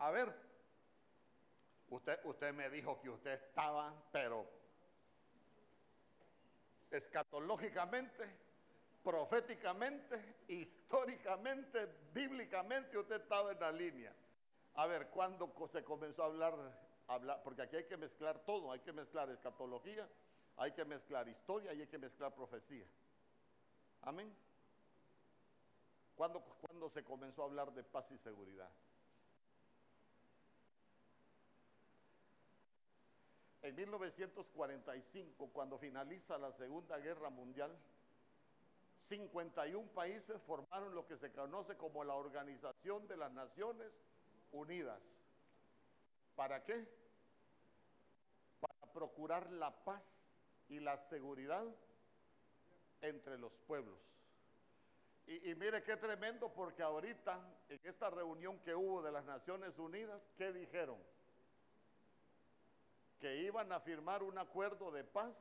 A 0.00 0.10
ver, 0.10 0.30
usted, 1.88 2.20
usted 2.24 2.52
me 2.52 2.68
dijo 2.68 3.00
que 3.00 3.08
usted 3.08 3.32
estaba, 3.42 3.94
pero 4.12 4.46
escatológicamente 6.90 8.45
proféticamente, 9.06 10.34
históricamente, 10.48 11.86
bíblicamente, 12.12 12.98
usted 12.98 13.22
estaba 13.22 13.52
en 13.52 13.60
la 13.60 13.70
línea. 13.70 14.12
A 14.74 14.86
ver, 14.88 15.10
¿cuándo 15.10 15.54
se 15.70 15.84
comenzó 15.84 16.24
a 16.24 16.26
hablar, 16.26 16.54
hablar? 17.06 17.40
Porque 17.44 17.62
aquí 17.62 17.76
hay 17.76 17.84
que 17.84 17.96
mezclar 17.96 18.40
todo, 18.40 18.72
hay 18.72 18.80
que 18.80 18.92
mezclar 18.92 19.30
escatología, 19.30 20.08
hay 20.56 20.72
que 20.72 20.84
mezclar 20.84 21.28
historia 21.28 21.72
y 21.72 21.82
hay 21.82 21.86
que 21.86 21.98
mezclar 21.98 22.34
profecía. 22.34 22.84
Amén. 24.02 24.36
¿Cuándo, 26.16 26.40
¿Cuándo 26.40 26.90
se 26.90 27.04
comenzó 27.04 27.42
a 27.42 27.44
hablar 27.44 27.72
de 27.74 27.84
paz 27.84 28.10
y 28.10 28.18
seguridad? 28.18 28.72
En 33.62 33.76
1945, 33.76 35.48
cuando 35.52 35.78
finaliza 35.78 36.36
la 36.38 36.50
Segunda 36.50 36.98
Guerra 36.98 37.30
Mundial, 37.30 37.78
51 39.06 39.88
países 39.92 40.42
formaron 40.42 40.94
lo 40.94 41.06
que 41.06 41.16
se 41.16 41.32
conoce 41.32 41.76
como 41.76 42.02
la 42.04 42.14
Organización 42.14 43.06
de 43.06 43.16
las 43.16 43.32
Naciones 43.32 43.92
Unidas. 44.50 45.00
¿Para 46.34 46.64
qué? 46.64 46.86
Para 48.60 48.92
procurar 48.92 49.50
la 49.52 49.70
paz 49.84 50.02
y 50.68 50.80
la 50.80 50.96
seguridad 51.08 51.64
entre 53.00 53.38
los 53.38 53.52
pueblos. 53.66 53.98
Y, 55.26 55.50
y, 55.50 55.54
mire 55.54 55.82
qué 55.82 55.96
tremendo 55.96 56.52
porque 56.52 56.82
ahorita 56.82 57.40
en 57.68 57.80
esta 57.84 58.10
reunión 58.10 58.58
que 58.60 58.74
hubo 58.74 59.02
de 59.02 59.10
las 59.12 59.24
Naciones 59.24 59.78
Unidas, 59.78 60.20
¿qué 60.36 60.52
dijeron? 60.52 60.98
Que 63.18 63.42
iban 63.42 63.72
a 63.72 63.80
firmar 63.80 64.22
un 64.22 64.38
acuerdo 64.38 64.90
de 64.92 65.02
paz, 65.04 65.34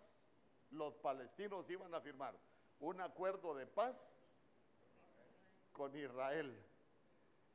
los 0.72 0.96
palestinos 0.96 1.70
iban 1.70 1.94
a 1.94 2.02
firmar 2.02 2.36
un 2.80 3.02
acuerdo 3.02 3.56
de 3.56 3.68
paz 3.68 4.08
con 5.72 5.96
Israel. 5.98 6.58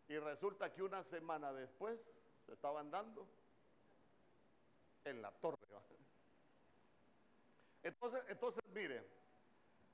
Y 0.09 0.19
resulta 0.19 0.73
que 0.73 0.83
una 0.83 1.05
semana 1.05 1.53
después 1.53 2.01
se 2.47 2.53
estaban 2.53 2.91
dando 2.91 3.29
en 5.05 5.23
la 5.23 5.31
torre. 5.31 5.57
Entonces, 7.83 8.23
entonces 8.29 8.63
mire, 8.75 9.03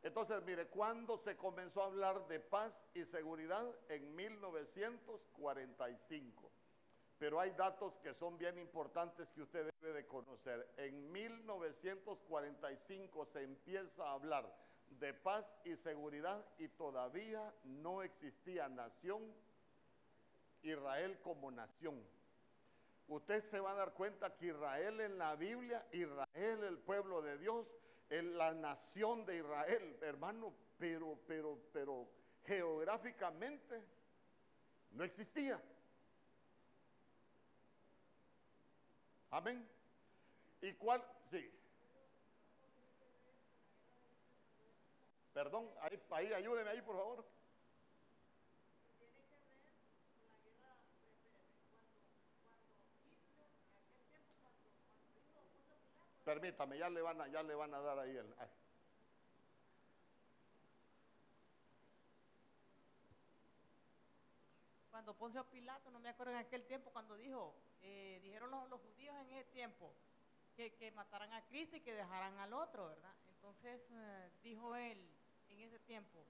entonces 0.02 0.42
mire, 0.44 0.66
cuando 0.68 1.16
se 1.18 1.36
comenzó 1.36 1.82
a 1.82 1.86
hablar 1.86 2.28
de 2.28 2.38
paz 2.40 2.84
y 2.94 3.04
seguridad? 3.04 3.66
En 3.88 4.14
1945. 4.14 6.50
Pero 7.18 7.40
hay 7.40 7.50
datos 7.52 7.96
que 7.98 8.12
son 8.12 8.36
bien 8.36 8.58
importantes 8.58 9.30
que 9.30 9.40
usted 9.42 9.72
debe 9.80 9.94
de 9.94 10.06
conocer. 10.06 10.70
En 10.76 11.10
1945 11.10 13.24
se 13.24 13.42
empieza 13.42 14.06
a 14.06 14.12
hablar 14.12 14.54
de 14.90 15.12
paz 15.12 15.58
y 15.64 15.76
seguridad 15.76 16.44
y 16.58 16.68
todavía 16.68 17.54
no 17.64 18.02
existía 18.02 18.68
nación 18.68 19.22
Israel 20.62 21.18
como 21.20 21.50
nación. 21.50 22.02
Usted 23.08 23.40
se 23.42 23.60
va 23.60 23.72
a 23.72 23.74
dar 23.74 23.94
cuenta 23.94 24.36
que 24.36 24.46
Israel 24.46 25.00
en 25.00 25.18
la 25.18 25.36
Biblia, 25.36 25.86
Israel 25.92 26.64
el 26.64 26.78
pueblo 26.78 27.22
de 27.22 27.38
Dios, 27.38 27.66
en 28.10 28.36
la 28.36 28.52
nación 28.52 29.24
de 29.24 29.36
Israel, 29.36 29.98
hermano, 30.02 30.52
pero, 30.78 31.18
pero, 31.26 31.58
pero 31.72 32.08
geográficamente 32.44 33.82
no 34.90 35.04
existía. 35.04 35.60
Amén. 39.30 39.68
¿Y 40.62 40.72
cuál? 40.74 41.04
Sí. 41.30 41.50
Perdón, 45.36 45.68
ahí, 45.82 46.00
ahí 46.12 46.32
ayúdeme 46.32 46.70
ahí, 46.70 46.80
por 46.80 46.96
favor. 46.96 47.22
permítame, 56.24 56.78
ya 56.78 56.88
le 56.88 57.02
van 57.02 57.20
a, 57.20 57.28
ya 57.28 57.42
le 57.42 57.54
van 57.54 57.72
a 57.74 57.80
dar 57.80 57.98
ahí 57.98 58.16
el... 58.16 58.34
Cuando 64.90 65.14
Poncio 65.14 65.44
Pilato, 65.50 65.90
no 65.90 66.00
me 66.00 66.08
acuerdo 66.08 66.32
en 66.32 66.38
aquel 66.38 66.64
tiempo, 66.64 66.90
cuando 66.90 67.14
dijo, 67.14 67.54
eh, 67.82 68.18
dijeron 68.22 68.50
los, 68.50 68.70
los, 68.70 68.80
judíos 68.80 69.14
en 69.20 69.30
ese 69.32 69.44
tiempo 69.50 69.92
que, 70.56 70.74
que, 70.74 70.90
mataran 70.92 71.32
a 71.34 71.44
Cristo 71.44 71.76
y 71.76 71.80
que 71.82 71.92
dejaran 71.92 72.38
al 72.38 72.54
otro, 72.54 72.88
¿verdad? 72.88 73.14
Entonces 73.28 73.82
eh, 73.90 74.30
dijo 74.42 74.74
él 74.74 75.15
en 75.56 75.62
ese 75.68 75.78
tiempo, 75.80 76.24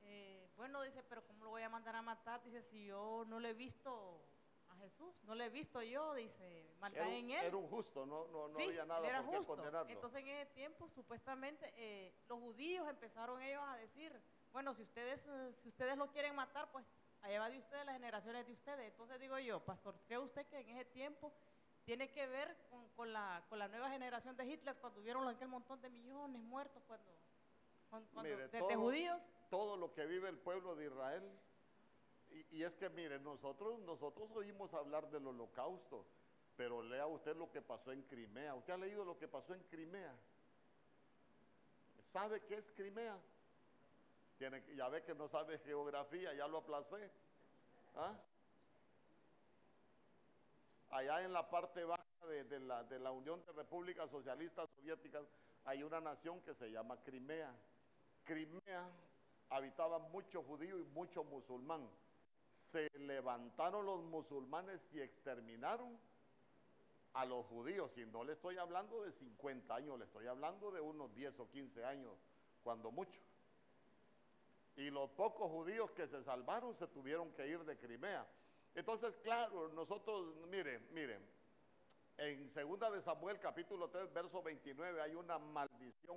eh, 0.00 0.50
bueno, 0.56 0.82
dice, 0.82 1.02
pero 1.02 1.24
¿cómo 1.26 1.44
lo 1.44 1.50
voy 1.50 1.62
a 1.62 1.68
mandar 1.68 1.94
a 1.94 2.02
matar? 2.02 2.42
Dice, 2.42 2.62
si 2.62 2.86
yo 2.86 3.24
no 3.28 3.38
le 3.38 3.50
he 3.50 3.54
visto 3.54 4.20
a 4.68 4.76
Jesús, 4.76 5.14
no 5.24 5.34
le 5.34 5.46
he 5.46 5.50
visto 5.50 5.82
yo, 5.82 6.14
dice, 6.14 6.74
maldad 6.80 7.08
en 7.08 7.30
él. 7.30 7.44
Era 7.44 7.56
un 7.56 7.68
justo, 7.68 8.06
no, 8.06 8.26
no, 8.28 8.48
no 8.48 8.58
sí, 8.58 8.64
había 8.64 8.84
nada 8.84 9.06
era 9.06 9.22
por 9.22 9.36
justo. 9.36 9.52
qué 9.54 9.56
condenarlo. 9.58 9.92
Entonces 9.92 10.22
en 10.22 10.28
ese 10.28 10.46
tiempo, 10.46 10.88
supuestamente, 10.88 11.72
eh, 11.76 12.14
los 12.28 12.40
judíos 12.40 12.88
empezaron 12.88 13.40
ellos 13.42 13.62
a 13.66 13.76
decir, 13.76 14.18
bueno, 14.52 14.74
si 14.74 14.82
ustedes, 14.82 15.24
si 15.56 15.68
ustedes 15.68 15.96
lo 15.96 16.10
quieren 16.10 16.34
matar, 16.34 16.70
pues 16.72 16.84
allá 17.22 17.40
va 17.40 17.50
de 17.50 17.58
ustedes 17.58 17.84
las 17.86 17.94
generaciones 17.94 18.46
de 18.46 18.52
ustedes. 18.52 18.86
Entonces 18.90 19.20
digo 19.20 19.38
yo, 19.38 19.60
pastor, 19.64 19.94
¿cree 20.06 20.18
usted 20.18 20.46
que 20.46 20.58
en 20.58 20.70
ese 20.70 20.84
tiempo 20.86 21.32
tiene 21.84 22.10
que 22.10 22.26
ver 22.26 22.56
con, 22.70 22.88
con, 22.90 23.12
la, 23.12 23.44
con 23.48 23.58
la 23.58 23.68
nueva 23.68 23.90
generación 23.90 24.36
de 24.36 24.46
Hitler, 24.46 24.76
cuando 24.76 25.00
hubieron 25.00 25.26
aquel 25.28 25.48
montón 25.48 25.80
de 25.80 25.90
millones 25.90 26.40
muertos, 26.40 26.82
cuando, 26.86 27.10
cuando, 27.92 28.10
cuando 28.14 28.30
Mire, 28.30 28.48
de, 28.48 28.58
todo- 28.58 28.70
judíos? 28.80 29.20
todo 29.50 29.76
lo 29.76 29.92
que 29.92 30.06
vive 30.06 30.26
el 30.30 30.38
pueblo 30.38 30.74
de 30.74 30.86
Israel. 30.86 31.30
Y, 32.30 32.56
y 32.60 32.62
es 32.64 32.74
que, 32.76 32.88
mire, 32.88 33.18
nosotros, 33.18 33.78
nosotros 33.80 34.30
oímos 34.34 34.72
hablar 34.72 35.10
del 35.10 35.26
holocausto, 35.26 36.06
pero 36.56 36.82
lea 36.82 37.06
usted 37.06 37.36
lo 37.36 37.50
que 37.50 37.60
pasó 37.60 37.92
en 37.92 38.02
Crimea. 38.04 38.54
¿Usted 38.54 38.72
ha 38.72 38.78
leído 38.78 39.04
lo 39.04 39.18
que 39.18 39.28
pasó 39.28 39.52
en 39.52 39.62
Crimea? 39.64 40.14
¿Sabe 42.14 42.40
qué 42.46 42.54
es 42.54 42.72
Crimea? 42.72 43.18
Tiene, 44.38 44.64
ya 44.74 44.88
ve 44.88 45.02
que 45.04 45.14
no 45.14 45.28
sabe 45.28 45.58
geografía, 45.58 46.32
ya 46.32 46.48
lo 46.48 46.58
aplacé. 46.58 47.10
¿Ah? 47.94 48.16
Allá 50.88 51.22
en 51.22 51.32
la 51.34 51.50
parte 51.50 51.84
baja 51.84 52.02
de, 52.26 52.44
de 52.44 52.58
la, 52.60 52.84
de 52.84 52.98
la 52.98 53.10
Unión 53.12 53.44
de 53.44 53.52
Repúblicas 53.52 54.10
Socialistas 54.10 54.70
Soviéticas 54.76 55.26
hay 55.66 55.82
una 55.82 56.00
nación 56.00 56.40
que 56.40 56.54
se 56.54 56.70
llama 56.70 56.96
Crimea. 57.02 57.54
Crimea 58.24 58.90
habitaba 59.50 59.98
mucho 59.98 60.42
judío 60.42 60.78
y 60.78 60.84
mucho 60.84 61.24
musulmán. 61.24 61.88
Se 62.56 62.88
levantaron 62.98 63.84
los 63.84 64.02
musulmanes 64.04 64.88
y 64.92 65.00
exterminaron 65.00 65.98
a 67.14 67.24
los 67.24 67.44
judíos. 67.46 67.96
Y 67.98 68.06
no 68.06 68.24
le 68.24 68.32
estoy 68.32 68.58
hablando 68.58 69.02
de 69.02 69.12
50 69.12 69.74
años, 69.74 69.98
le 69.98 70.04
estoy 70.04 70.26
hablando 70.26 70.70
de 70.70 70.80
unos 70.80 71.14
10 71.14 71.40
o 71.40 71.48
15 71.50 71.84
años, 71.84 72.14
cuando 72.62 72.90
mucho. 72.90 73.20
Y 74.76 74.90
los 74.90 75.10
pocos 75.10 75.50
judíos 75.50 75.90
que 75.90 76.06
se 76.06 76.22
salvaron 76.22 76.74
se 76.74 76.86
tuvieron 76.86 77.32
que 77.32 77.46
ir 77.46 77.62
de 77.64 77.76
Crimea. 77.76 78.26
Entonces, 78.74 79.14
claro, 79.22 79.68
nosotros, 79.68 80.34
miren, 80.48 80.86
miren, 80.92 81.22
en 82.16 82.48
segunda 82.50 82.90
de 82.90 83.02
Samuel 83.02 83.38
capítulo 83.38 83.90
3 83.90 84.12
verso 84.12 84.42
29 84.42 85.02
hay 85.02 85.14
una 85.14 85.38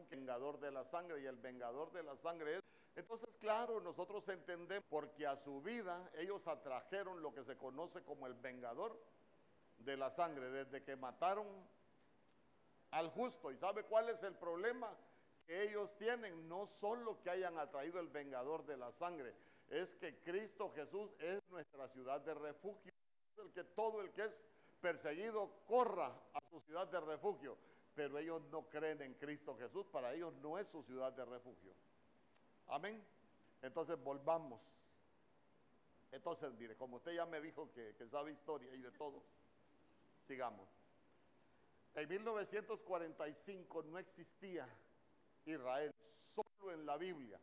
vengador 0.10 0.60
de 0.60 0.72
la 0.72 0.84
sangre 0.84 1.22
y 1.22 1.26
el 1.26 1.38
vengador 1.38 1.92
de 1.92 2.04
la 2.04 2.16
sangre 2.18 2.58
es. 2.58 2.64
Entonces 2.96 3.38
claro 3.38 3.80
nosotros 3.82 4.28
entendemos 4.30 4.86
porque 4.90 5.28
a 5.28 5.36
su 5.36 5.62
vida 5.62 6.10
ellos 6.16 6.48
atrajeron 6.48 7.22
lo 7.22 7.34
que 7.34 7.44
se 7.44 7.58
conoce 7.58 8.04
como 8.04 8.28
el 8.28 8.34
vengador 8.34 9.00
de 9.78 9.98
la 9.98 10.10
sangre 10.10 10.50
desde 10.50 10.84
que 10.84 10.96
mataron 10.96 11.48
al 12.92 13.10
justo. 13.10 13.52
Y 13.52 13.58
sabe 13.58 13.84
cuál 13.84 14.10
es 14.10 14.24
el 14.24 14.36
problema 14.36 14.96
que 15.46 15.64
ellos 15.64 15.96
tienen 15.98 16.48
no 16.48 16.66
solo 16.66 17.22
que 17.22 17.30
hayan 17.30 17.58
atraído 17.58 18.00
el 18.00 18.08
vengador 18.08 18.66
de 18.66 18.78
la 18.78 18.92
sangre 18.92 19.34
es 19.70 19.96
que 19.96 20.22
Cristo 20.22 20.72
Jesús 20.76 21.12
es 21.20 21.42
nuestra 21.50 21.88
ciudad 21.90 22.22
de 22.22 22.34
refugio 22.34 22.94
el 23.44 23.52
que 23.52 23.64
todo 23.64 24.02
el 24.02 24.12
que 24.12 24.26
es 24.26 24.46
perseguido 24.82 25.52
corra 25.68 26.12
a 26.34 26.42
su 26.50 26.60
ciudad 26.62 26.88
de 26.88 27.00
refugio, 27.02 27.58
pero 27.96 28.18
ellos 28.18 28.42
no 28.52 28.70
creen 28.70 29.02
en 29.02 29.14
Cristo 29.14 29.58
Jesús, 29.58 29.86
para 29.88 30.14
ellos 30.14 30.34
no 30.36 30.60
es 30.60 30.68
su 30.68 30.84
ciudad 30.84 31.14
de 31.14 31.24
refugio. 31.26 31.74
Amén. 32.68 33.04
Entonces 33.62 33.98
volvamos. 34.04 34.62
Entonces, 36.12 36.54
mire, 36.54 36.76
como 36.76 36.98
usted 36.98 37.14
ya 37.14 37.26
me 37.26 37.42
dijo 37.42 37.72
que, 37.72 37.94
sabe 38.10 38.32
historia 38.32 38.74
y 38.76 38.82
de 38.82 38.92
todo, 38.92 39.24
sigamos. 40.28 40.68
En 41.94 42.10
1945 42.10 43.84
no 43.84 43.98
existía 43.98 44.68
Israel, 45.46 45.94
solo 46.06 46.74
en 46.74 46.86
la 46.86 46.98
Biblia. 46.98 47.40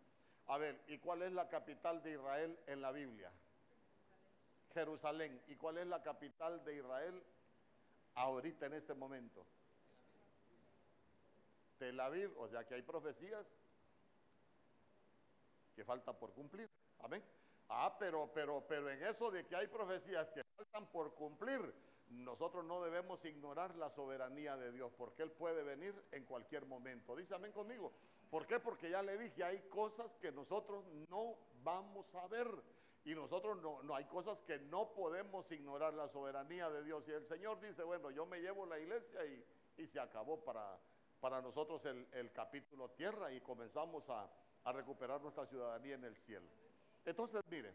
A 0.49 0.59
ver, 0.59 0.83
¿y 0.89 0.99
cuál 0.99 1.23
es 1.23 1.33
la 1.33 1.49
capital 1.49 2.03
de 2.03 2.13
Israel 2.13 2.59
en 2.67 2.83
la 2.83 2.93
Biblia? 2.93 3.33
Jerusalén. 4.75 5.43
¿Y 5.49 5.57
cuál 5.57 5.79
es 5.79 5.87
la 5.87 6.03
capital 6.03 6.63
de 6.65 6.77
Israel 6.77 7.23
ahorita 8.15 8.67
en 8.67 8.75
este 8.75 8.95
momento? 8.95 9.47
Tel 11.83 11.99
Aviv. 11.99 12.33
O 12.39 12.47
sea 12.47 12.65
que 12.65 12.77
hay 12.77 12.83
profecías 12.83 13.45
que 15.75 15.85
faltan 15.85 16.17
por 16.17 16.33
cumplir. 16.33 16.71
Amén. 17.01 17.25
Ah, 17.69 17.97
pero, 17.99 18.31
pero, 18.33 18.65
pero 18.69 18.89
en 18.89 19.03
eso 19.03 19.33
de 19.33 19.45
que 19.45 19.57
hay 19.57 19.67
profecías 19.67 20.31
que 20.31 20.45
faltan 20.57 20.87
por 20.93 21.13
cumplir, 21.15 21.75
nosotros 22.09 22.65
no 22.65 22.85
debemos 22.85 23.25
ignorar 23.25 23.75
la 23.75 23.91
soberanía 23.91 24.57
de 24.57 24.71
Dios, 24.71 24.93
porque 24.97 25.25
Él 25.25 25.33
puede 25.33 25.65
venir 25.65 25.93
en 26.13 26.25
cualquier 26.25 26.67
momento. 26.67 27.17
Dice 27.17 27.35
amén 27.35 27.51
conmigo. 27.51 27.93
¿Por 28.31 28.47
qué? 28.47 28.61
Porque 28.61 28.89
ya 28.89 29.03
le 29.03 29.19
dije, 29.19 29.43
hay 29.43 29.61
cosas 29.69 30.17
que 30.19 30.31
nosotros 30.31 30.85
no 31.11 31.37
vamos 31.65 32.15
a 32.15 32.29
ver. 32.29 32.47
Y 33.05 33.17
nosotros 33.17 33.61
no, 33.61 33.83
no 33.83 33.97
hay 33.97 34.05
cosas 34.05 34.41
que 34.43 34.61
no 34.61 34.93
podemos 34.93 35.51
ignorar 35.51 35.95
la 35.95 36.07
soberanía 36.07 36.71
de 36.71 36.85
Dios. 36.85 37.09
Y 37.09 37.11
el 37.11 37.27
Señor 37.27 37.59
dice, 37.59 37.83
bueno, 37.83 38.13
yo 38.13 38.25
me 38.25 38.41
llevo 38.41 38.67
la 38.67 38.79
iglesia 38.79 39.25
y, 39.25 39.45
y 39.79 39.87
se 39.89 39.99
acabó 39.99 40.45
para, 40.45 40.79
para 41.23 41.41
nosotros 41.41 41.83
el, 41.87 42.31
capítulo 42.33 42.91
tierra 42.91 43.33
y 43.33 43.41
comenzamos 43.41 44.11
a, 44.11 44.29
a 44.65 44.73
recuperar 44.73 45.21
nuestra 45.21 45.47
ciudadanía 45.47 45.95
en 45.95 46.03
el 46.03 46.17
cielo. 46.17 46.49
Entonces, 47.05 47.41
mire, 47.49 47.73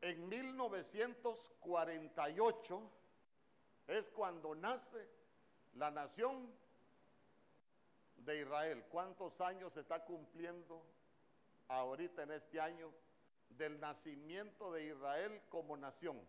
en 0.00 0.28
1948 0.28 2.90
es 3.88 4.08
cuando 4.10 4.54
nace 4.54 5.04
la 5.74 5.90
nación 5.90 6.48
de 8.18 8.42
Israel. 8.42 8.84
¿Cuántos 8.88 9.40
años 9.40 9.72
se 9.72 9.80
está 9.80 10.04
cumpliendo 10.04 10.86
ahorita 11.66 12.22
en 12.22 12.30
este 12.30 12.60
año 12.60 12.92
del 13.48 13.80
nacimiento 13.80 14.72
de 14.72 14.84
Israel 14.84 15.42
como 15.48 15.76
nación? 15.76 16.24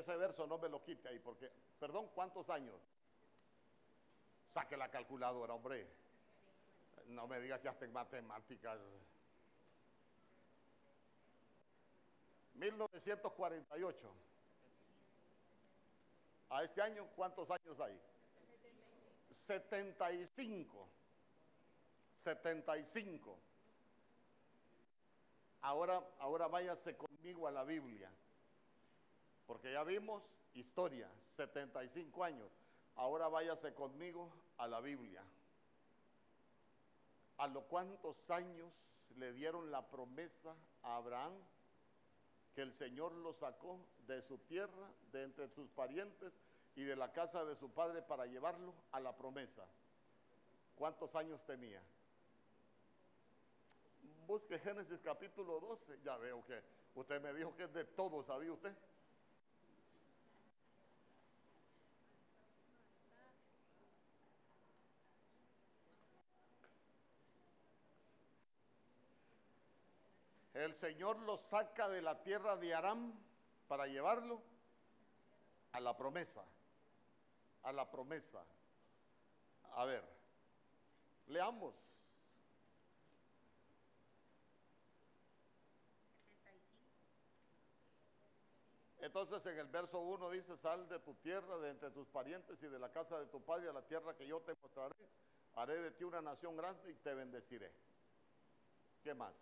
Ese 0.00 0.16
verso 0.16 0.46
no 0.46 0.56
me 0.56 0.70
lo 0.70 0.82
quite 0.82 1.08
ahí 1.08 1.18
porque, 1.18 1.52
perdón, 1.78 2.08
¿cuántos 2.14 2.48
años? 2.48 2.80
Saque 4.48 4.74
la 4.74 4.90
calculadora, 4.90 5.52
hombre. 5.52 5.86
No 7.08 7.26
me 7.26 7.38
diga 7.38 7.60
que 7.60 7.68
hasta 7.68 7.84
en 7.84 7.92
matemáticas. 7.92 8.80
1948. 12.54 14.14
A 16.48 16.62
este 16.64 16.80
año, 16.80 17.06
¿cuántos 17.14 17.50
años 17.50 17.78
hay? 17.78 18.00
75. 19.30 20.88
75. 22.16 23.38
Ahora, 25.60 26.02
ahora 26.20 26.48
váyase 26.48 26.96
conmigo 26.96 27.46
a 27.46 27.50
la 27.50 27.64
Biblia. 27.64 28.10
Porque 29.50 29.72
ya 29.72 29.82
vimos 29.82 30.22
historia, 30.54 31.10
75 31.34 32.22
años. 32.22 32.48
Ahora 32.94 33.26
váyase 33.26 33.74
conmigo 33.74 34.30
a 34.58 34.68
la 34.68 34.80
Biblia. 34.80 35.24
¿A 37.36 37.48
lo 37.48 37.62
cuántos 37.62 38.30
años 38.30 38.72
le 39.16 39.32
dieron 39.32 39.72
la 39.72 39.90
promesa 39.90 40.54
a 40.84 40.94
Abraham 40.94 41.32
que 42.54 42.62
el 42.62 42.72
Señor 42.72 43.10
lo 43.10 43.32
sacó 43.32 43.84
de 44.06 44.22
su 44.22 44.38
tierra, 44.38 44.88
de 45.10 45.24
entre 45.24 45.48
sus 45.48 45.68
parientes 45.70 46.32
y 46.76 46.84
de 46.84 46.94
la 46.94 47.10
casa 47.10 47.44
de 47.44 47.56
su 47.56 47.70
padre 47.72 48.02
para 48.02 48.26
llevarlo 48.26 48.72
a 48.92 49.00
la 49.00 49.16
promesa? 49.16 49.66
¿Cuántos 50.76 51.16
años 51.16 51.44
tenía? 51.44 51.82
Busque 54.28 54.60
Génesis 54.60 55.00
capítulo 55.02 55.58
12. 55.58 56.02
Ya 56.04 56.16
veo 56.18 56.46
que 56.46 56.62
usted 56.94 57.20
me 57.20 57.34
dijo 57.34 57.56
que 57.56 57.64
es 57.64 57.72
de 57.72 57.84
todo, 57.84 58.22
¿sabía 58.22 58.52
usted? 58.52 58.72
El 70.60 70.74
Señor 70.74 71.18
lo 71.20 71.36
saca 71.36 71.88
de 71.88 72.02
la 72.02 72.22
tierra 72.22 72.56
de 72.56 72.74
Aram 72.74 73.14
para 73.66 73.86
llevarlo 73.86 74.42
a 75.72 75.80
la 75.80 75.96
promesa. 75.96 76.44
A 77.62 77.72
la 77.72 77.90
promesa. 77.90 78.44
A 79.72 79.84
ver, 79.84 80.04
leamos. 81.26 81.74
Entonces 88.98 89.46
en 89.46 89.58
el 89.58 89.66
verso 89.68 89.98
1 90.00 90.30
dice, 90.30 90.58
sal 90.58 90.86
de 90.88 90.98
tu 90.98 91.14
tierra, 91.14 91.56
de 91.56 91.70
entre 91.70 91.90
tus 91.90 92.06
parientes 92.08 92.62
y 92.62 92.66
de 92.66 92.78
la 92.78 92.92
casa 92.92 93.18
de 93.18 93.26
tu 93.26 93.42
padre 93.42 93.70
a 93.70 93.72
la 93.72 93.86
tierra 93.86 94.14
que 94.14 94.26
yo 94.26 94.40
te 94.40 94.54
mostraré. 94.60 94.94
Haré 95.54 95.80
de 95.80 95.90
ti 95.92 96.04
una 96.04 96.20
nación 96.20 96.54
grande 96.54 96.90
y 96.90 96.94
te 96.96 97.14
bendeciré. 97.14 97.72
¿Qué 99.02 99.14
más? 99.14 99.34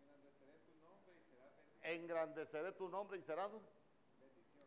Engrandeceré 0.00 0.58
tu 0.60 0.72
nombre 0.80 1.12
y 1.12 1.24
serás 1.24 1.56
bendito. 1.56 1.73
Engrandeceré 1.84 2.72
tu 2.72 2.88
nombre 2.88 3.18
y 3.18 3.22
serás 3.22 3.50
Bendición. 3.52 4.66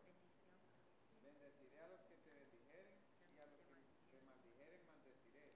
Bendeciré 1.20 1.80
a 1.80 1.88
los 1.88 2.00
que 2.02 2.14
te 2.14 2.30
bendijeren 2.32 3.02
y 3.34 3.40
a 3.40 3.46
los 3.46 3.58
que 3.66 3.74
te 4.08 4.20
maldijeren 4.22 4.86
maldeciré. 4.86 5.52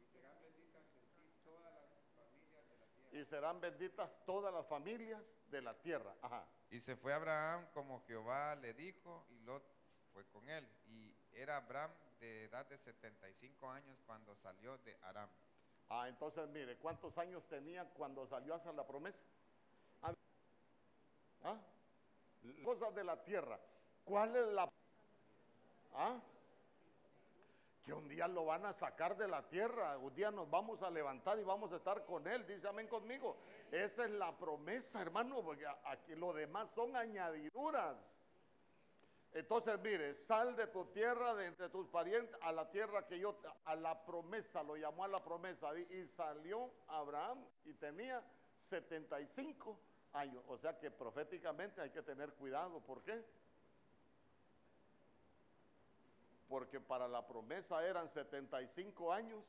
Y 0.00 0.06
serán 0.06 0.42
benditas 0.42 0.82
en 0.96 1.08
ti 1.14 1.32
todas 1.44 1.72
las 1.72 2.02
familias 2.16 2.68
de 2.68 2.76
la 2.76 2.86
tierra. 2.88 3.10
y 3.12 3.24
serán 3.24 3.60
benditas 3.60 4.10
todas 4.24 4.52
las 4.52 4.66
familias 4.66 5.22
de 5.48 5.62
la 5.62 5.74
tierra. 5.80 6.12
Ajá. 6.22 6.44
Y 6.70 6.80
se 6.80 6.96
fue 6.96 7.12
Abraham 7.12 7.68
como 7.72 8.02
Jehová 8.06 8.56
le 8.56 8.74
dijo, 8.74 9.26
y 9.30 9.38
Lot 9.44 9.62
fue 10.12 10.26
con 10.26 10.48
él. 10.48 10.68
Y 10.86 11.14
era 11.32 11.58
Abraham 11.58 11.92
de 12.18 12.44
edad 12.44 12.66
de 12.66 12.76
75 12.76 13.70
años 13.70 13.96
cuando 14.06 14.34
salió 14.34 14.76
de 14.78 14.98
Aram. 15.02 15.30
Ah, 15.88 16.08
entonces 16.08 16.48
mire, 16.48 16.78
¿cuántos 16.78 17.16
años 17.16 17.46
tenía 17.46 17.84
cuando 17.90 18.26
salió 18.26 18.54
a 18.54 18.56
hacer 18.56 18.74
la 18.74 18.84
promesa? 18.84 19.20
¿Ah? 21.44 21.58
Cosas 22.64 22.94
de 22.94 23.04
la 23.04 23.22
tierra. 23.22 23.58
¿Cuál 24.04 24.36
es 24.36 24.46
la... 24.48 24.68
¿Ah? 25.94 26.20
Que 27.84 27.92
un 27.92 28.08
día 28.08 28.26
lo 28.26 28.46
van 28.46 28.66
a 28.66 28.72
sacar 28.72 29.16
de 29.16 29.28
la 29.28 29.48
tierra, 29.48 29.96
un 29.98 30.12
día 30.12 30.32
nos 30.32 30.50
vamos 30.50 30.82
a 30.82 30.90
levantar 30.90 31.38
y 31.38 31.44
vamos 31.44 31.72
a 31.72 31.76
estar 31.76 32.04
con 32.04 32.26
él, 32.26 32.44
dice 32.44 32.66
amén 32.66 32.88
conmigo. 32.88 33.36
Esa 33.70 34.04
es 34.04 34.10
la 34.10 34.36
promesa, 34.36 35.00
hermano, 35.00 35.40
porque 35.42 35.66
aquí 35.84 36.16
lo 36.16 36.32
demás 36.32 36.70
son 36.70 36.96
añadiduras. 36.96 37.96
Entonces, 39.32 39.78
mire, 39.80 40.14
sal 40.14 40.56
de 40.56 40.66
tu 40.68 40.86
tierra, 40.86 41.34
de 41.34 41.46
entre 41.46 41.68
tus 41.68 41.86
parientes, 41.88 42.34
a 42.40 42.52
la 42.52 42.70
tierra 42.70 43.06
que 43.06 43.18
yo, 43.18 43.38
a 43.66 43.76
la 43.76 44.04
promesa, 44.04 44.62
lo 44.62 44.76
llamó 44.76 45.04
a 45.04 45.08
la 45.08 45.22
promesa. 45.22 45.78
Y 45.78 46.06
salió 46.06 46.72
Abraham 46.88 47.44
y 47.64 47.74
tenía 47.74 48.24
75 48.56 49.78
años. 50.12 50.42
O 50.48 50.56
sea 50.56 50.78
que 50.78 50.90
proféticamente 50.90 51.80
hay 51.80 51.90
que 51.90 52.02
tener 52.02 52.32
cuidado. 52.34 52.80
¿Por 52.80 53.02
qué? 53.02 53.22
Porque 56.48 56.80
para 56.80 57.08
la 57.08 57.26
promesa 57.26 57.84
eran 57.84 58.08
75 58.08 59.12
años. 59.12 59.44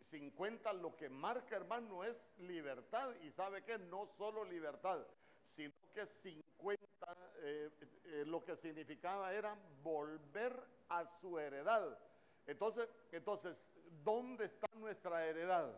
50 0.09 0.73
lo 0.73 0.95
que 0.95 1.09
marca, 1.09 1.55
hermano, 1.55 2.03
es 2.03 2.33
libertad. 2.39 3.13
Y 3.21 3.31
sabe 3.31 3.63
que 3.63 3.77
no 3.77 4.05
solo 4.05 4.43
libertad, 4.43 5.05
sino 5.45 5.73
que 5.93 6.05
50 6.05 6.81
eh, 7.43 7.69
eh, 8.05 8.23
lo 8.27 8.43
que 8.43 8.55
significaba 8.55 9.33
era 9.33 9.57
volver 9.81 10.53
a 10.89 11.05
su 11.05 11.39
heredad. 11.39 11.97
Entonces, 12.45 12.87
entonces, 13.11 13.73
¿dónde 14.03 14.45
está 14.45 14.67
nuestra 14.75 15.25
heredad? 15.25 15.73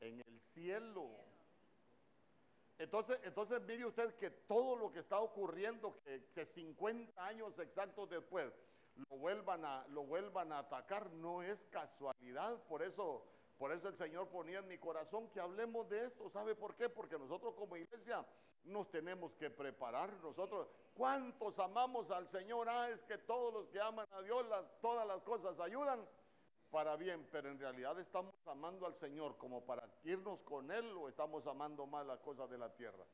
En 0.00 0.20
el 0.26 0.40
cielo. 0.40 1.29
Entonces, 2.80 3.20
entonces 3.24 3.60
mire 3.60 3.84
usted 3.84 4.14
que 4.14 4.30
todo 4.30 4.74
lo 4.74 4.90
que 4.90 5.00
está 5.00 5.20
ocurriendo, 5.20 6.00
que, 6.02 6.30
que 6.32 6.46
50 6.46 7.22
años 7.26 7.58
exactos 7.58 8.08
después 8.08 8.50
lo 8.96 9.18
vuelvan, 9.18 9.66
a, 9.66 9.86
lo 9.88 10.04
vuelvan 10.04 10.50
a 10.50 10.60
atacar, 10.60 11.10
no 11.12 11.42
es 11.42 11.66
casualidad. 11.66 12.58
Por 12.64 12.82
eso, 12.82 13.26
por 13.58 13.70
eso 13.70 13.86
el 13.88 13.96
Señor 13.96 14.28
ponía 14.28 14.60
en 14.60 14.66
mi 14.66 14.78
corazón 14.78 15.28
que 15.28 15.40
hablemos 15.40 15.90
de 15.90 16.06
esto. 16.06 16.30
¿Sabe 16.30 16.54
por 16.54 16.74
qué? 16.74 16.88
Porque 16.88 17.18
nosotros 17.18 17.52
como 17.52 17.76
iglesia 17.76 18.24
nos 18.64 18.90
tenemos 18.90 19.34
que 19.34 19.50
preparar. 19.50 20.14
Nosotros, 20.22 20.66
¿cuántos 20.94 21.58
amamos 21.58 22.10
al 22.10 22.28
Señor? 22.28 22.66
Ah, 22.70 22.88
es 22.88 23.04
que 23.04 23.18
todos 23.18 23.52
los 23.52 23.68
que 23.68 23.78
aman 23.78 24.06
a 24.10 24.22
Dios, 24.22 24.46
todas 24.80 25.06
las 25.06 25.22
cosas 25.22 25.60
ayudan 25.60 26.08
para 26.70 26.96
bien, 26.96 27.28
pero 27.30 27.50
en 27.50 27.58
realidad 27.58 27.98
estamos 27.98 28.32
amando 28.46 28.86
al 28.86 28.94
Señor 28.94 29.36
como 29.36 29.64
para 29.66 29.86
irnos 30.04 30.40
con 30.40 30.70
Él 30.70 30.86
o 30.96 31.08
estamos 31.08 31.46
amando 31.46 31.86
más 31.86 32.06
las 32.06 32.20
cosas 32.20 32.48
de 32.50 32.58
la 32.58 32.72
tierra. 32.74 33.04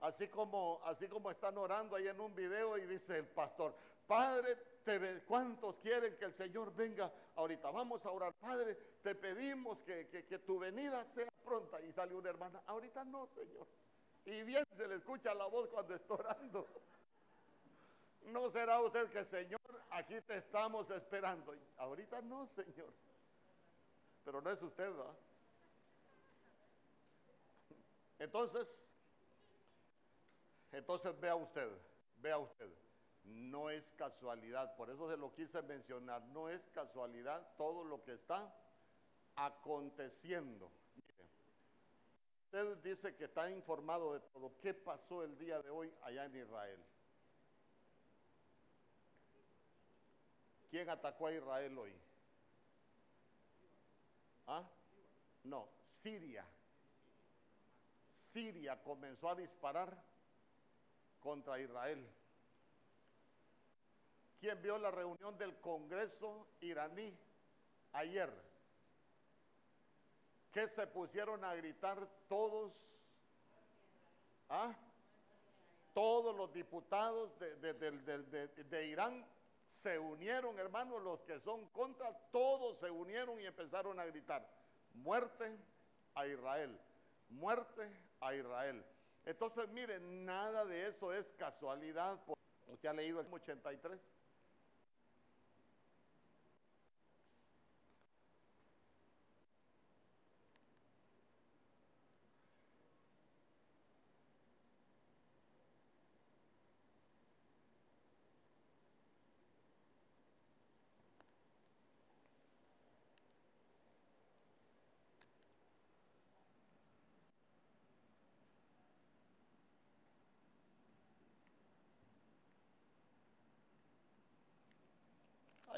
Así 0.00 0.28
como, 0.28 0.80
así 0.84 1.08
como 1.08 1.30
están 1.30 1.58
orando 1.58 1.94
ahí 1.96 2.08
en 2.08 2.18
un 2.20 2.34
video 2.34 2.78
y 2.78 2.86
dice 2.86 3.18
el 3.18 3.28
pastor, 3.28 3.74
Padre, 4.06 4.56
te 4.82 5.22
¿cuántos 5.24 5.76
quieren 5.76 6.16
que 6.16 6.24
el 6.24 6.32
Señor 6.32 6.74
venga 6.74 7.12
ahorita? 7.36 7.70
Vamos 7.70 8.04
a 8.06 8.10
orar, 8.10 8.32
Padre, 8.40 8.74
te 9.02 9.14
pedimos 9.14 9.82
que, 9.82 10.08
que- 10.08 10.38
tu 10.38 10.58
venida 10.58 11.04
sea 11.04 11.28
pronta. 11.44 11.80
Y 11.82 11.92
sale 11.92 12.14
una 12.14 12.30
hermana, 12.30 12.62
ahorita 12.66 13.04
no, 13.04 13.26
Señor. 13.26 13.66
Y 14.24 14.42
bien 14.42 14.64
se 14.74 14.88
le 14.88 14.96
escucha 14.96 15.34
la 15.34 15.46
voz 15.46 15.68
cuando 15.68 15.94
está 15.94 16.14
orando. 16.14 16.66
¿No 18.22 18.48
será 18.48 18.80
usted 18.80 19.10
que, 19.10 19.24
Señor, 19.24 19.60
aquí 19.90 20.20
te 20.22 20.38
estamos 20.38 20.90
esperando? 20.90 21.54
Ahorita 21.76 22.22
no, 22.22 22.46
Señor. 22.46 22.92
Pero 24.30 24.42
no 24.42 24.50
es 24.50 24.62
usted, 24.62 24.88
¿verdad? 24.88 25.12
Entonces, 28.16 28.86
entonces 30.70 31.18
vea 31.18 31.34
usted, 31.34 31.68
vea 32.18 32.38
usted, 32.38 32.70
no 33.24 33.70
es 33.70 33.90
casualidad, 33.96 34.76
por 34.76 34.88
eso 34.88 35.10
se 35.10 35.16
lo 35.16 35.34
quise 35.34 35.60
mencionar, 35.62 36.22
no 36.26 36.48
es 36.48 36.64
casualidad 36.68 37.44
todo 37.56 37.82
lo 37.82 38.04
que 38.04 38.12
está 38.12 38.54
aconteciendo. 39.34 40.70
Usted 42.44 42.76
dice 42.84 43.16
que 43.16 43.24
está 43.24 43.50
informado 43.50 44.12
de 44.12 44.20
todo. 44.20 44.52
¿Qué 44.60 44.74
pasó 44.74 45.24
el 45.24 45.36
día 45.38 45.60
de 45.60 45.70
hoy 45.70 45.92
allá 46.02 46.26
en 46.26 46.36
Israel? 46.36 46.84
¿Quién 50.70 50.88
atacó 50.88 51.26
a 51.26 51.32
Israel 51.32 51.76
hoy? 51.76 52.09
¿Ah? 54.52 54.64
No, 55.44 55.68
Siria. 55.86 56.44
Siria 58.12 58.82
comenzó 58.82 59.28
a 59.28 59.36
disparar 59.36 59.96
contra 61.20 61.60
Israel. 61.60 62.04
¿Quién 64.40 64.60
vio 64.60 64.76
la 64.78 64.90
reunión 64.90 65.38
del 65.38 65.54
Congreso 65.60 66.48
iraní 66.60 67.16
ayer? 67.92 68.30
Que 70.50 70.66
se 70.66 70.84
pusieron 70.88 71.44
a 71.44 71.54
gritar 71.54 72.08
todos, 72.28 73.00
¿ah? 74.48 74.74
todos 75.94 76.34
los 76.34 76.52
diputados 76.52 77.38
de, 77.38 77.54
de- 77.56 77.72
de- 77.72 78.48
de 78.64 78.86
Irán 78.88 79.24
se 79.70 79.98
unieron, 79.98 80.58
hermanos, 80.58 81.02
los 81.02 81.22
que 81.22 81.38
son 81.40 81.66
contra, 81.68 82.12
todos 82.32 82.78
se 82.78 82.90
unieron 82.90 83.40
y 83.40 83.46
empezaron 83.46 83.98
a 83.98 84.04
gritar, 84.04 84.46
muerte 84.94 85.56
a 86.14 86.26
Israel, 86.26 86.78
muerte 87.28 87.88
a 88.20 88.34
Israel. 88.34 88.84
Entonces, 89.24 89.68
miren, 89.68 90.24
nada 90.24 90.64
de 90.64 90.88
eso 90.88 91.12
es 91.12 91.32
casualidad. 91.34 92.18
¿Usted 92.66 92.88
ha 92.88 92.92
leído 92.92 93.20
el 93.20 93.32
83? 93.32 94.00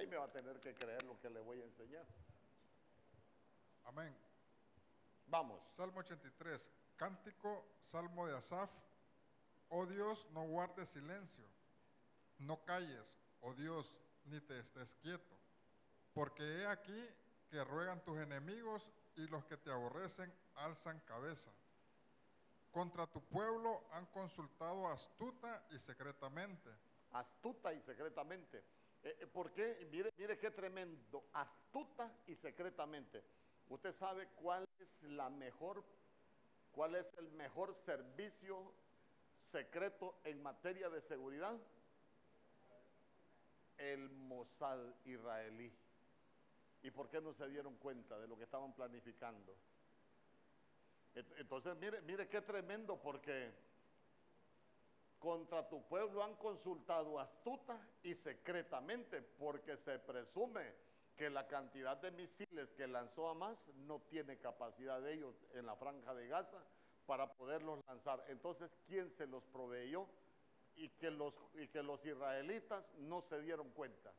Ahí 0.03 0.09
me 0.09 0.17
va 0.17 0.25
a 0.25 0.33
tener 0.33 0.59
que 0.59 0.75
creer 0.75 1.01
lo 1.05 1.17
que 1.21 1.31
le 1.31 1.39
voy 1.39 1.61
a 1.61 1.65
enseñar. 1.65 2.05
Amén. 3.85 4.13
Vamos. 5.29 5.65
Salmo 5.65 6.01
83. 6.01 6.73
Cántico, 6.97 7.77
salmo 7.79 8.27
de 8.27 8.37
Asaf. 8.37 8.69
Oh 9.69 9.87
Dios, 9.87 10.27
no 10.33 10.43
guardes 10.43 10.89
silencio. 10.89 11.45
No 12.39 12.65
calles, 12.65 13.17
oh 13.43 13.55
Dios, 13.55 13.95
ni 14.25 14.41
te 14.41 14.59
estés 14.59 14.97
quieto. 14.97 15.39
Porque 16.13 16.43
he 16.43 16.67
aquí 16.67 17.09
que 17.49 17.63
ruegan 17.63 18.03
tus 18.03 18.19
enemigos 18.19 18.91
y 19.15 19.29
los 19.29 19.45
que 19.45 19.57
te 19.57 19.71
aborrecen 19.71 20.35
alzan 20.57 20.99
cabeza. 21.07 21.53
Contra 22.73 23.07
tu 23.07 23.23
pueblo 23.23 23.85
han 23.93 24.07
consultado 24.07 24.89
astuta 24.89 25.65
y 25.71 25.79
secretamente. 25.79 26.71
astuta 27.13 27.73
y 27.73 27.81
secretamente. 27.83 28.82
Eh, 29.05 29.17
eh, 29.21 29.27
¿Por 29.27 29.53
qué? 29.53 29.89
Mire, 29.91 30.13
mire 30.17 30.39
qué 30.39 30.51
tremendo, 30.51 31.25
astuta 31.33 32.13
y 32.27 32.35
secretamente. 32.37 33.23
¿Usted 33.69 33.93
sabe 33.93 34.29
cuál 34.37 34.65
es 34.81 35.03
la 35.03 35.29
mejor, 35.31 35.85
cuál 36.73 36.95
es 36.95 37.13
el 37.19 37.31
mejor 37.33 37.75
servicio 37.75 38.73
secreto 39.41 40.21
en 40.25 40.43
materia 40.43 40.89
de 40.89 41.01
seguridad? 41.01 41.59
El 43.79 44.09
Mossad 44.11 44.79
israelí. 45.05 45.73
¿Y 46.83 46.91
por 46.91 47.09
qué 47.09 47.21
no 47.21 47.33
se 47.33 47.49
dieron 47.49 47.77
cuenta 47.77 48.19
de 48.19 48.29
lo 48.29 48.37
que 48.37 48.45
estaban 48.45 48.73
planificando? 48.75 49.57
Ent- 51.15 51.35
Entonces, 51.39 51.77
mire, 51.77 52.01
mire 52.03 52.29
qué 52.29 52.41
tremendo 52.43 53.01
porque 53.01 53.53
contra 55.23 55.69
tu 55.69 55.81
pueblo 55.87 56.23
han 56.25 56.35
consultado 56.35 57.21
astuta 57.21 57.79
y 58.03 58.15
secretamente 58.15 59.23
porque 59.23 59.77
se 59.77 60.01
presume 60.01 60.75
que 61.17 61.31
la 61.31 61.47
cantidad 61.47 61.97
de 61.97 62.11
misiles 62.11 62.73
que 62.73 62.89
lanzó 62.89 63.29
Hamas 63.29 63.69
no 63.87 64.01
tiene 64.01 64.39
capacidad 64.39 65.01
de 65.01 65.15
ellos 65.15 65.47
en 65.55 65.67
la 65.67 65.77
franja 65.77 66.13
de 66.15 66.27
Gaza 66.27 66.59
para 67.07 67.33
poderlos 67.35 67.79
lanzar. 67.87 68.25
Entonces, 68.29 68.77
¿quién 68.85 69.11
se 69.11 69.29
los 69.29 69.45
proveyó? 69.45 70.09
Y 70.75 70.89
que 70.89 71.11
los, 71.11 71.35
y 71.55 71.69
que 71.69 71.83
los 71.83 72.05
israelitas 72.05 72.93
no 72.95 73.21
se 73.21 73.41
dieron 73.43 73.71
cuenta. 73.71 74.13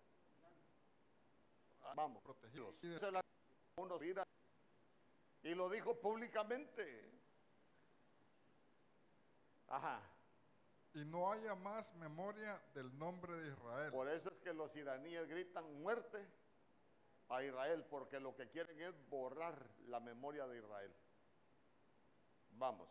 Ah, 1.81 1.93
Vamos, 1.95 2.23
Protegidos. 2.23 2.75
Y 5.41 5.53
lo 5.53 5.69
dijo 5.69 5.99
públicamente. 5.99 7.11
Ajá. 9.67 10.12
Y 10.93 11.05
no 11.05 11.31
haya 11.31 11.55
más 11.55 11.93
memoria 11.95 12.61
del 12.75 12.95
nombre 12.97 13.33
de 13.33 13.49
Israel. 13.49 13.91
Por 13.91 14.09
eso 14.09 14.29
es 14.29 14.37
que 14.43 14.53
los 14.53 14.75
iraníes 14.75 15.27
gritan 15.27 15.81
muerte 15.81 16.27
a 17.29 17.41
Israel, 17.43 17.83
porque 17.89 18.19
lo 18.19 18.35
que 18.35 18.47
quieren 18.49 18.79
es 18.79 18.93
borrar 19.09 19.57
la 19.87 19.99
memoria 19.99 20.45
de 20.47 20.59
Israel. 20.59 20.93
Vamos. 22.51 22.87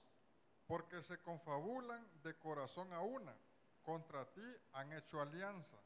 Porque 0.67 1.03
se 1.03 1.19
confabulan 1.21 2.09
de 2.23 2.37
corazón 2.39 2.93
a 2.93 3.01
una. 3.01 3.35
Contra 3.83 4.25
ti 4.33 4.57
han 4.73 4.93
hecho 4.93 5.21
alianza. 5.21 5.77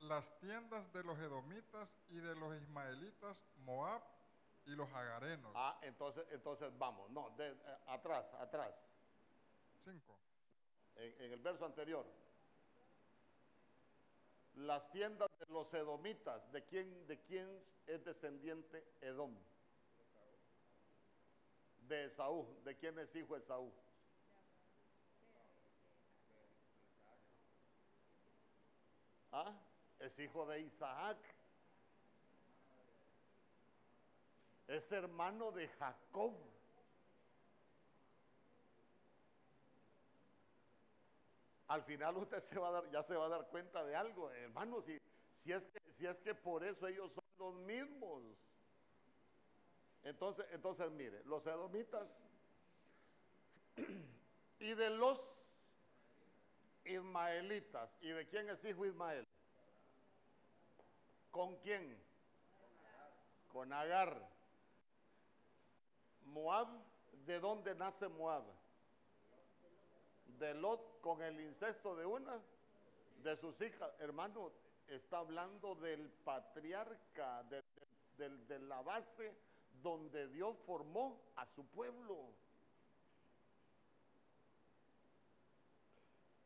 Las 0.00 0.36
tiendas 0.40 0.92
de 0.92 1.04
los 1.04 1.16
edomitas 1.18 1.96
y 2.08 2.16
de 2.16 2.34
los 2.34 2.56
ismaelitas, 2.60 3.44
Moab 3.58 4.02
y 4.64 4.70
los 4.74 4.92
agarenos. 4.92 5.52
Ah, 5.54 5.78
entonces, 5.82 6.24
entonces 6.30 6.76
vamos. 6.78 7.08
No, 7.10 7.30
de- 7.30 7.50
eh, 7.50 7.78
atrás, 7.86 8.26
atrás. 8.40 8.74
Cinco. 9.78 10.16
En, 10.96 11.32
el 11.32 11.40
verso 11.40 11.64
anterior. 11.64 12.06
Las 14.54 14.90
tiendas 14.90 15.28
de 15.38 15.46
los 15.46 15.72
edomitas. 15.74 16.50
¿De 16.52 16.64
quién, 16.64 17.06
de 17.06 17.20
quién 17.22 17.64
es 17.86 18.04
descendiente 18.04 18.84
Edom? 19.00 19.34
De 21.88 22.04
Esaú. 22.04 22.46
¿De 22.64 22.76
quién 22.76 22.98
es 22.98 23.14
hijo 23.16 23.36
Esaú? 23.36 23.72
¿Ah? 29.32 29.54
Es 29.98 30.18
hijo 30.18 30.46
de 30.46 30.60
Isaac. 30.60 31.16
Es 34.68 34.92
hermano 34.92 35.52
de 35.52 35.68
Jacob. 35.68 36.51
Al 41.72 41.82
final 41.84 42.18
usted 42.18 42.38
se 42.38 42.58
va 42.58 42.68
a 42.68 42.72
dar, 42.72 42.90
ya 42.90 43.02
se 43.02 43.16
va 43.16 43.24
a 43.24 43.28
dar 43.30 43.48
cuenta 43.48 43.82
de 43.82 43.96
algo, 43.96 44.30
hermano, 44.30 44.82
si, 44.82 45.00
si, 45.34 45.52
es 45.52 45.66
que, 45.68 45.80
si 45.90 46.04
es 46.06 46.20
que 46.20 46.34
por 46.34 46.62
eso 46.62 46.86
ellos 46.86 47.10
son 47.12 47.24
los 47.38 47.54
mismos. 47.64 48.22
Entonces, 50.02 50.44
entonces 50.50 50.90
mire, 50.90 51.24
los 51.24 51.46
edomitas 51.46 52.06
y 54.58 54.74
de 54.74 54.90
los 54.90 55.46
ismaelitas, 56.84 57.96
¿y 58.02 58.10
de 58.10 58.28
quién 58.28 58.50
es 58.50 58.62
hijo 58.66 58.84
Ismael? 58.84 59.26
¿Con 61.30 61.56
quién? 61.56 61.98
Con 63.50 63.72
Agar. 63.72 64.28
Moab, 66.26 66.68
¿de 67.24 67.40
dónde 67.40 67.74
nace 67.74 68.08
Moab? 68.08 68.44
De 70.26 70.52
Lot 70.52 70.91
con 71.02 71.20
el 71.20 71.38
incesto 71.40 71.94
de 71.96 72.06
una 72.06 72.40
de 73.22 73.36
sus 73.36 73.60
hijas. 73.60 73.92
Hermano, 73.98 74.52
está 74.86 75.18
hablando 75.18 75.74
del 75.74 76.08
patriarca, 76.24 77.42
de, 77.44 78.58
la 78.60 78.80
base 78.82 79.34
donde 79.82 80.28
Dios 80.28 80.56
formó 80.64 81.20
a 81.36 81.44
su 81.44 81.66
pueblo. 81.66 82.32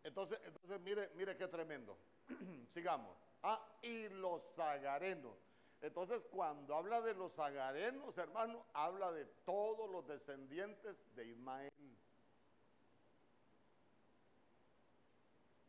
Entonces, 0.02 0.40
entonces 0.44 0.80
mire, 0.80 1.10
mire 1.14 1.36
qué 1.36 1.46
tremendo. 1.46 1.98
Sigamos. 2.72 3.14
Ah, 3.42 3.60
y 3.82 4.08
los 4.08 4.58
agarenos. 4.58 5.36
Entonces, 5.82 6.22
cuando 6.30 6.74
habla 6.74 7.02
de 7.02 7.14
los 7.14 7.38
agarenos, 7.38 8.16
hermano, 8.16 8.64
habla 8.72 9.12
de 9.12 9.26
todos 9.44 9.90
los 9.90 10.06
descendientes 10.06 10.96
de 11.14 11.26
Ismael. 11.26 11.70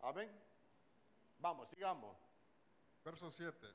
Amén. 0.07 0.31
Vamos, 1.39 1.67
sigamos. 1.67 2.15
Verso 3.03 3.29
7. 3.29 3.67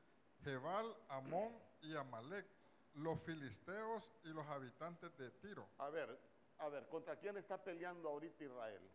Jebal, 0.42 0.96
Amón 1.10 1.52
y 1.82 1.94
Amalek, 1.94 2.46
los 2.94 3.20
filisteos 3.20 4.10
y 4.24 4.28
los 4.28 4.46
habitantes 4.46 5.14
de 5.18 5.30
Tiro. 5.30 5.68
A 5.76 5.90
ver, 5.90 6.18
a 6.56 6.70
ver, 6.70 6.88
¿contra 6.88 7.16
quién 7.16 7.36
está 7.36 7.62
peleando 7.62 8.08
ahorita 8.08 8.44
Israel? 8.44 8.90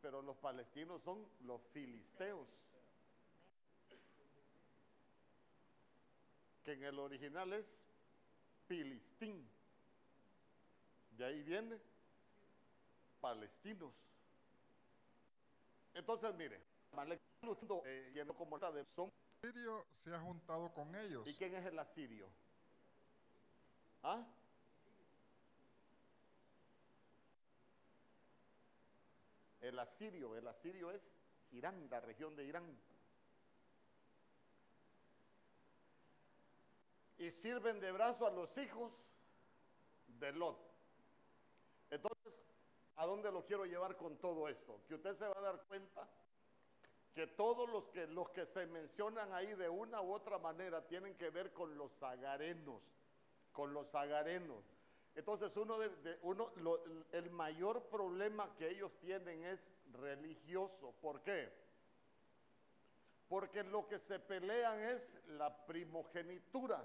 Pero 0.00 0.22
los 0.22 0.36
palestinos 0.38 1.02
son 1.02 1.28
los 1.42 1.60
filisteos. 1.74 2.48
Que 6.64 6.72
en 6.72 6.84
el 6.84 6.98
original 6.98 7.52
es 7.52 7.78
Filistín. 8.66 9.46
de 11.10 11.24
ahí 11.26 11.42
viene 11.42 11.91
palestinos. 13.22 13.94
Entonces, 15.94 16.34
mire, 16.34 16.60
eh, 17.86 18.10
lleno 18.12 18.34
como 18.34 18.58
la 18.58 18.70
de 18.72 18.84
son. 18.84 19.10
Sirio 19.40 19.86
se 19.92 20.14
ha 20.14 20.20
juntado 20.20 20.72
con 20.74 20.94
ellos. 20.94 21.26
¿Y 21.26 21.34
quién 21.34 21.54
es 21.54 21.64
el 21.64 21.78
asirio? 21.78 22.28
¿Ah? 24.02 24.26
El 29.60 29.78
asirio, 29.78 30.36
el 30.36 30.46
asirio 30.46 30.90
es 30.90 31.02
Irán, 31.52 31.88
la 31.88 32.00
región 32.00 32.34
de 32.34 32.44
Irán. 32.44 32.76
Y 37.18 37.30
sirven 37.30 37.78
de 37.78 37.92
brazo 37.92 38.26
a 38.26 38.30
los 38.30 38.58
hijos 38.58 38.92
de 40.08 40.32
Lot. 40.32 40.58
Entonces, 41.90 42.40
¿a 42.96 43.06
dónde 43.06 43.30
lo 43.30 43.44
quiero 43.44 43.64
llevar 43.64 43.96
con 43.96 44.16
todo 44.18 44.48
esto? 44.48 44.80
Que 44.88 44.94
usted 44.94 45.14
se 45.14 45.26
va 45.26 45.34
a 45.36 45.42
dar 45.42 45.64
cuenta 45.66 46.08
que 47.14 47.26
todos 47.26 47.68
los 47.68 47.88
que, 47.88 48.06
los 48.06 48.30
que 48.30 48.46
se 48.46 48.66
mencionan 48.66 49.32
ahí 49.32 49.54
de 49.54 49.68
una 49.68 50.00
u 50.00 50.12
otra 50.12 50.38
manera 50.38 50.86
tienen 50.86 51.14
que 51.16 51.30
ver 51.30 51.52
con 51.52 51.76
los 51.76 52.02
agarenos, 52.02 52.82
con 53.52 53.74
los 53.74 53.94
agarenos. 53.94 54.64
Entonces 55.14 55.54
uno, 55.56 55.78
de, 55.78 56.18
uno 56.22 56.50
el 57.12 57.30
mayor 57.30 57.82
problema 57.88 58.54
que 58.56 58.70
ellos 58.70 58.96
tienen 58.98 59.44
es 59.44 59.74
religioso. 59.92 60.94
¿Por 61.02 61.22
qué? 61.22 61.52
Porque 63.28 63.62
lo 63.64 63.86
que 63.88 63.98
se 63.98 64.18
pelean 64.18 64.80
es 64.80 65.20
la 65.26 65.66
primogenitura. 65.66 66.82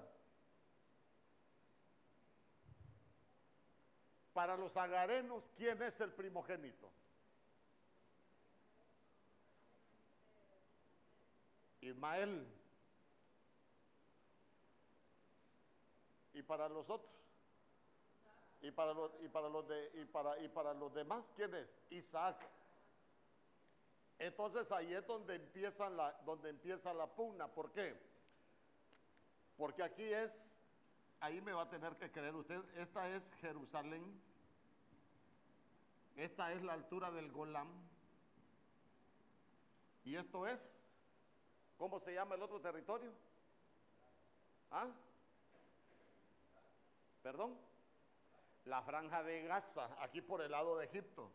Para 4.38 4.56
los 4.56 4.76
agarenos, 4.76 5.50
¿quién 5.56 5.82
es 5.82 6.00
el 6.00 6.12
primogénito? 6.12 6.88
Ismael. 11.80 12.46
¿Y 16.34 16.42
para 16.42 16.68
los 16.68 16.88
otros? 16.88 17.10
Y 18.60 18.70
para 18.70 18.94
los, 18.94 19.10
y 19.20 19.28
para 19.28 19.48
los, 19.48 19.66
de, 19.66 19.90
y 19.94 20.04
para, 20.04 20.38
y 20.38 20.46
para 20.46 20.72
los 20.72 20.94
demás, 20.94 21.24
¿quién 21.34 21.52
es? 21.56 21.68
Isaac. 21.90 22.40
Entonces 24.20 24.70
ahí 24.70 24.94
es 24.94 25.04
donde 25.04 25.34
empieza 25.34 25.90
la, 25.90 26.12
donde 26.24 26.50
empieza 26.50 26.94
la 26.94 27.08
pugna. 27.08 27.48
¿Por 27.48 27.72
qué? 27.72 28.00
Porque 29.56 29.82
aquí 29.82 30.04
es, 30.04 30.56
ahí 31.18 31.40
me 31.40 31.52
va 31.52 31.62
a 31.62 31.68
tener 31.68 31.96
que 31.96 32.12
creer 32.12 32.36
usted, 32.36 32.62
esta 32.76 33.10
es 33.10 33.32
Jerusalén, 33.40 34.27
esta 36.24 36.52
es 36.52 36.62
la 36.62 36.74
altura 36.74 37.10
del 37.10 37.32
Golam, 37.32 37.68
y 40.04 40.16
esto 40.16 40.46
es, 40.46 40.76
¿cómo 41.76 41.98
se 42.00 42.14
llama 42.14 42.34
el 42.34 42.42
otro 42.42 42.60
territorio? 42.60 43.12
¿Ah? 44.70 44.88
¿Perdón? 47.22 47.58
la 48.68 48.82
franja 48.82 49.22
de 49.22 49.42
Gaza, 49.44 49.88
aquí 49.98 50.20
por 50.20 50.42
el 50.42 50.50
lado 50.50 50.76
de 50.76 50.84
Egipto. 50.84 51.30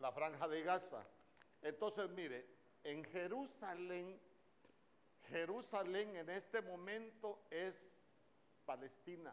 La 0.00 0.10
franja 0.12 0.48
de 0.48 0.62
Gaza. 0.62 1.06
Entonces, 1.62 2.10
mire, 2.10 2.44
en 2.82 3.04
Jerusalén, 3.04 4.20
Jerusalén 5.28 6.16
en 6.16 6.28
este 6.30 6.60
momento 6.60 7.40
es 7.50 7.96
Palestina, 8.64 9.32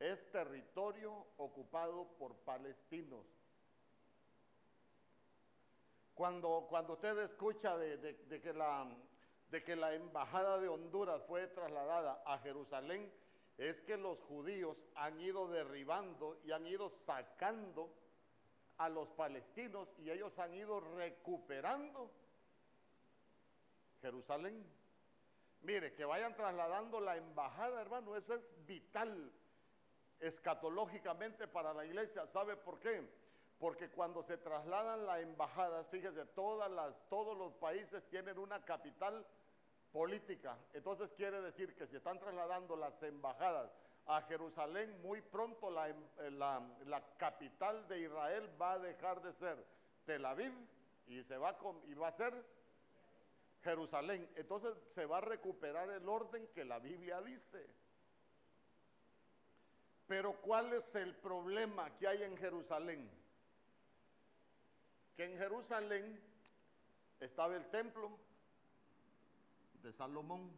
es 0.00 0.30
territorio 0.30 1.26
ocupado 1.36 2.08
por 2.18 2.34
palestinos. 2.38 3.26
Cuando, 6.14 6.66
cuando 6.68 6.94
usted 6.94 7.18
escucha 7.18 7.76
de, 7.76 8.40
que 8.42 8.52
la, 8.54 8.88
de 9.50 9.62
que 9.62 9.76
la 9.76 9.94
embajada 9.94 10.58
de 10.58 10.68
Honduras 10.68 11.22
fue 11.26 11.46
trasladada 11.48 12.22
a 12.24 12.38
Jerusalén, 12.38 13.12
es 13.58 13.82
que 13.82 13.98
los 13.98 14.22
judíos 14.22 14.86
han 14.94 15.20
ido 15.20 15.48
derribando 15.48 16.40
y 16.44 16.52
han 16.52 16.66
ido 16.66 16.88
sacando 16.88 17.94
a 18.78 18.88
los 18.88 19.10
palestinos 19.10 19.94
y 19.98 20.10
ellos 20.10 20.38
han 20.38 20.54
ido 20.54 20.80
recuperando 20.80 22.10
Jerusalén. 24.00 24.66
Mire, 25.60 25.92
que 25.92 26.06
vayan 26.06 26.34
trasladando 26.34 27.00
la 27.00 27.18
embajada, 27.18 27.82
hermano, 27.82 28.16
eso 28.16 28.34
es 28.34 28.54
vital 28.64 29.30
escatológicamente 30.20 31.48
para 31.48 31.72
la 31.72 31.84
iglesia. 31.84 32.26
¿Sabe 32.26 32.56
por 32.56 32.78
qué? 32.78 33.08
Porque 33.58 33.90
cuando 33.90 34.22
se 34.22 34.38
trasladan 34.38 35.04
las 35.06 35.20
embajadas, 35.20 35.86
fíjese, 35.88 36.24
todas 36.26 36.70
todos 37.08 37.36
los 37.36 37.52
países 37.54 38.06
tienen 38.08 38.38
una 38.38 38.64
capital 38.64 39.26
política. 39.92 40.56
Entonces 40.72 41.10
quiere 41.12 41.40
decir 41.40 41.74
que 41.74 41.86
si 41.86 41.96
están 41.96 42.18
trasladando 42.18 42.76
las 42.76 43.02
embajadas 43.02 43.70
a 44.06 44.22
Jerusalén, 44.22 45.00
muy 45.02 45.20
pronto 45.20 45.70
la, 45.70 45.88
em, 45.88 45.96
eh, 46.18 47.02
capital 47.16 47.86
de 47.88 48.00
Israel 48.00 48.50
va 48.60 48.72
a 48.72 48.78
dejar 48.78 49.20
de 49.22 49.32
ser 49.32 49.64
Tel 50.04 50.24
Aviv 50.24 50.52
y, 51.06 51.22
se 51.22 51.36
va, 51.36 51.56
y 51.86 51.94
va 51.94 52.08
a 52.08 52.12
ser 52.12 52.32
Jerusalén. 53.62 54.28
Entonces 54.36 54.74
se 54.94 55.06
va 55.06 55.18
a 55.18 55.22
recuperar 55.22 55.90
el 55.90 56.08
orden 56.08 56.48
que 56.48 56.64
la 56.64 56.78
Biblia 56.78 57.20
dice. 57.20 57.66
Pero 60.10 60.32
¿cuál 60.40 60.72
es 60.72 60.92
el 60.96 61.14
problema 61.14 61.96
que 61.96 62.08
hay 62.08 62.24
en 62.24 62.36
Jerusalén? 62.36 63.08
Que 65.14 65.22
en 65.22 65.38
Jerusalén 65.38 66.20
estaba 67.20 67.54
el 67.54 67.70
templo, 67.70 68.18
de 69.74 69.92
Salomón. 69.92 70.50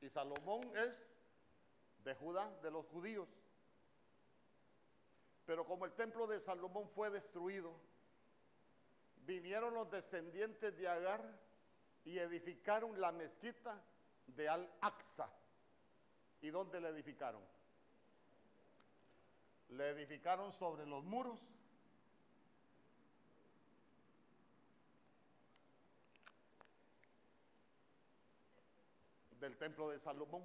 Y 0.00 0.08
Salomón 0.08 0.62
es 0.74 1.06
de 2.02 2.14
Judá, 2.14 2.50
de 2.62 2.70
los 2.70 2.86
judíos. 2.86 3.28
Pero 5.44 5.66
como 5.66 5.84
el 5.84 5.92
templo 5.92 6.26
de 6.26 6.40
Salomón 6.40 6.88
fue 6.88 7.10
destruido, 7.10 7.78
vinieron 9.16 9.74
los 9.74 9.90
descendientes 9.90 10.74
de 10.78 10.88
Agar 10.88 11.22
y 12.04 12.18
edificaron 12.18 12.98
la 12.98 13.12
mezquita 13.12 13.78
de 14.28 14.48
Al-Aqsa. 14.48 15.30
¿Y 16.40 16.50
dónde 16.50 16.80
la 16.80 16.90
edificaron? 16.90 17.42
Le 19.70 19.90
edificaron 19.90 20.52
sobre 20.52 20.86
los 20.86 21.04
muros 21.04 21.40
del 29.40 29.56
templo 29.56 29.90
de 29.90 29.98
Salomón. 29.98 30.44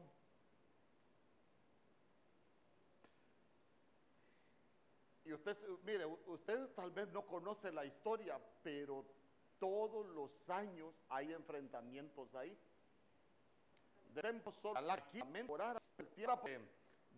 Y 5.25 5.34
usted, 5.34 5.58
mire, 5.84 6.06
usted 6.06 6.69
tal 6.75 6.91
vez 6.91 7.08
no 7.10 7.25
conoce 7.25 7.71
la 7.71 7.86
historia, 7.86 8.39
pero 8.62 9.06
todos 9.58 10.06
los 10.08 10.49
años 10.49 10.93
hay 11.10 11.32
enfrentamientos 11.32 12.36
ahí. 12.36 12.58
Debemos 14.13 14.63
orar 15.47 15.82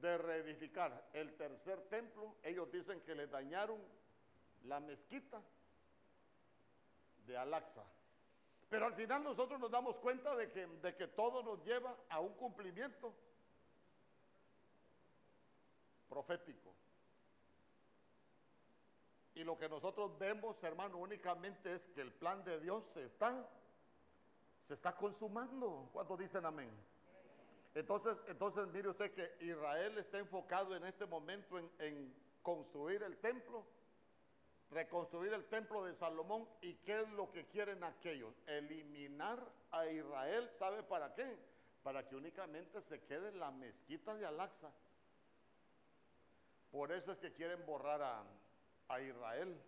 de 0.01 0.17
reedificar 0.17 1.09
el 1.13 1.35
tercer 1.35 1.81
templo. 1.89 2.35
Ellos 2.43 2.71
dicen 2.71 3.01
que 3.01 3.15
le 3.15 3.27
dañaron 3.27 3.79
la 4.63 4.79
mezquita 4.79 5.41
de 7.25 7.37
Alaxa. 7.37 7.83
Pero 8.69 8.87
al 8.87 8.93
final 8.93 9.23
nosotros 9.23 9.59
nos 9.59 9.71
damos 9.71 9.97
cuenta 9.97 10.35
de 10.35 10.51
que, 10.51 10.65
de 10.67 10.95
que 10.95 11.07
todo 11.07 11.43
nos 11.43 11.63
lleva 11.63 11.95
a 12.09 12.19
un 12.19 12.33
cumplimiento 12.33 13.13
profético. 16.09 16.73
Y 19.35 19.43
lo 19.43 19.57
que 19.57 19.67
nosotros 19.67 20.17
vemos, 20.17 20.63
hermano, 20.63 20.97
únicamente 20.97 21.73
es 21.73 21.87
que 21.89 22.01
el 22.01 22.13
plan 22.13 22.43
de 22.43 22.59
Dios 22.59 22.85
se 22.85 23.03
está, 23.03 23.47
se 24.67 24.73
está 24.73 24.95
consumando. 24.95 25.89
¿Cuántos 25.91 26.17
dicen 26.17 26.45
amén? 26.45 26.71
Entonces, 27.75 28.17
entonces 28.27 28.65
mire 28.69 28.87
usted 28.87 29.11
que 29.11 29.45
Israel 29.45 29.97
está 29.97 30.17
enfocado 30.17 30.75
en 30.75 30.85
este 30.85 31.05
momento 31.05 31.59
en, 31.59 32.15
construir 32.41 33.03
el 33.03 33.17
templo 33.17 33.65
reconstruir 34.71 35.31
el 35.31 35.45
templo 35.45 35.85
de 35.85 35.93
Salomón. 35.93 36.49
¿Y 36.61 36.75
qué 36.77 37.01
es 37.01 37.09
lo 37.11 37.31
que 37.31 37.45
quieren 37.47 37.83
aquellos? 37.83 38.33
Eliminar 38.47 39.39
a 39.71 39.85
Israel. 39.85 40.49
¿Sabe 40.51 40.83
para 40.83 41.13
qué? 41.13 41.37
Para 41.83 42.07
que 42.07 42.15
únicamente 42.15 42.81
se 42.81 43.03
quede 43.03 43.31
la 43.31 43.51
mezquita 43.51 44.15
de 44.15 44.25
Alaxa. 44.25 44.71
Por 46.71 46.91
eso 46.91 47.11
es 47.11 47.19
que 47.19 47.31
quieren 47.31 47.65
borrar 47.65 48.01
a, 48.89 49.01
Israel. 49.01 49.61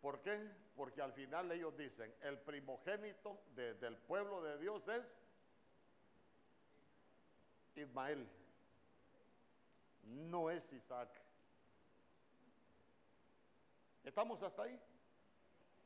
¿Por 0.00 0.20
qué? 0.22 0.50
Porque 0.74 1.00
al 1.00 1.12
final 1.12 1.50
ellos 1.52 1.76
dicen, 1.76 2.14
el 2.20 2.38
primogénito 2.40 3.40
del 3.54 3.96
pueblo 3.96 4.42
de 4.42 4.58
Dios 4.58 4.86
es 4.88 5.25
Ismael. 7.76 8.28
No 10.02 10.50
es 10.50 10.72
Isaac. 10.72 11.10
¿Estamos 14.04 14.42
hasta 14.42 14.62
ahí? 14.62 14.80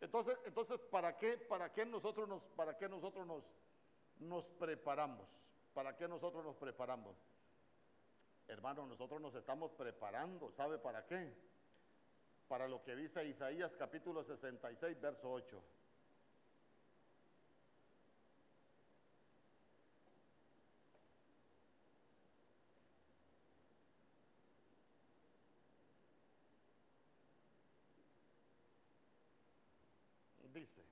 Entonces, 0.00 0.38
entonces 0.44 0.78
¿para 0.90 1.16
qué, 1.16 1.36
para 1.36 1.72
qué 1.72 1.84
nosotros 1.84 2.28
nos, 2.28 2.42
para 2.42 2.76
qué 2.76 2.88
nosotros 2.88 3.26
nos, 3.26 3.54
nos 4.18 4.50
preparamos? 4.50 5.28
¿Para 5.72 5.96
qué 5.96 6.08
nosotros 6.08 6.44
nos 6.44 6.56
preparamos? 6.56 7.16
Hermano, 8.48 8.86
nosotros 8.86 9.20
nos 9.20 9.34
estamos 9.34 9.72
preparando, 9.72 10.50
¿sabe 10.50 10.78
para 10.78 11.06
qué? 11.06 11.32
Para 12.48 12.66
lo 12.66 12.82
que 12.82 12.96
dice 12.96 13.24
Isaías 13.24 13.76
capítulo 13.76 14.24
66, 14.24 15.00
verso 15.00 15.30
8. 15.30 15.62
Dice, 30.52 30.82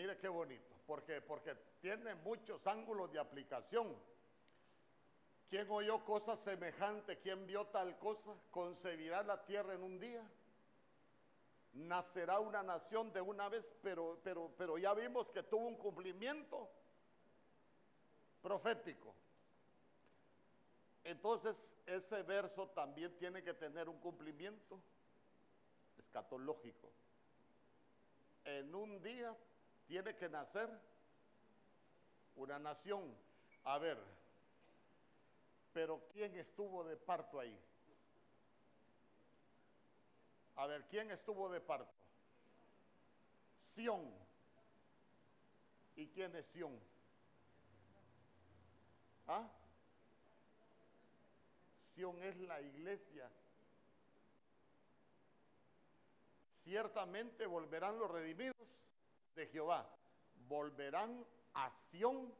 mire 0.00 0.16
qué 0.16 0.28
bonito, 0.28 0.74
porque, 0.86 1.20
porque 1.20 1.54
tiene 1.82 2.14
muchos 2.14 2.66
ángulos 2.66 3.12
de 3.12 3.18
aplicación. 3.18 3.94
¿Quién 5.50 5.70
oyó 5.70 6.02
cosas 6.06 6.40
semejantes? 6.40 7.18
¿Quién 7.22 7.46
vio 7.46 7.66
tal 7.66 7.98
cosa? 7.98 8.34
¿Concebirá 8.50 9.22
la 9.22 9.44
tierra 9.44 9.74
en 9.74 9.82
un 9.82 10.00
día? 10.00 10.26
Nacerá 11.74 12.40
una 12.40 12.62
nación 12.62 13.12
de 13.12 13.20
una 13.20 13.50
vez, 13.50 13.74
pero, 13.82 14.18
pero, 14.24 14.50
pero 14.56 14.78
ya 14.78 14.94
vimos 14.94 15.28
que 15.28 15.42
tuvo 15.42 15.66
un 15.66 15.76
cumplimiento 15.76 16.70
profético. 18.40 19.14
Entonces, 21.04 21.76
ese 21.84 22.22
verso 22.22 22.68
también 22.68 23.14
tiene 23.18 23.42
que 23.42 23.52
tener 23.52 23.86
un 23.86 23.98
cumplimiento 23.98 24.80
escatológico. 25.98 26.90
En 28.44 28.74
un 28.74 29.02
día 29.02 29.36
tiene 29.90 30.14
que 30.14 30.28
nacer 30.28 30.70
una 32.36 32.60
nación. 32.60 33.12
A 33.64 33.76
ver, 33.78 33.98
pero 35.72 36.06
¿quién 36.12 36.36
estuvo 36.36 36.84
de 36.84 36.96
parto 36.96 37.40
ahí? 37.40 37.60
A 40.54 40.68
ver, 40.68 40.86
¿quién 40.86 41.10
estuvo 41.10 41.50
de 41.50 41.60
parto? 41.60 41.92
Sión. 43.58 44.14
¿Y 45.96 46.06
quién 46.06 46.36
es 46.36 46.46
Sión? 46.46 46.78
¿Ah? 49.26 49.50
Sión 51.82 52.22
es 52.22 52.36
la 52.36 52.60
iglesia. 52.60 53.28
Ciertamente 56.62 57.44
volverán 57.46 57.98
los 57.98 58.08
redimidos 58.08 58.54
de 59.34 59.46
Jehová. 59.46 59.88
Volverán 60.48 61.24
a 61.54 61.70
Sión 61.70 62.32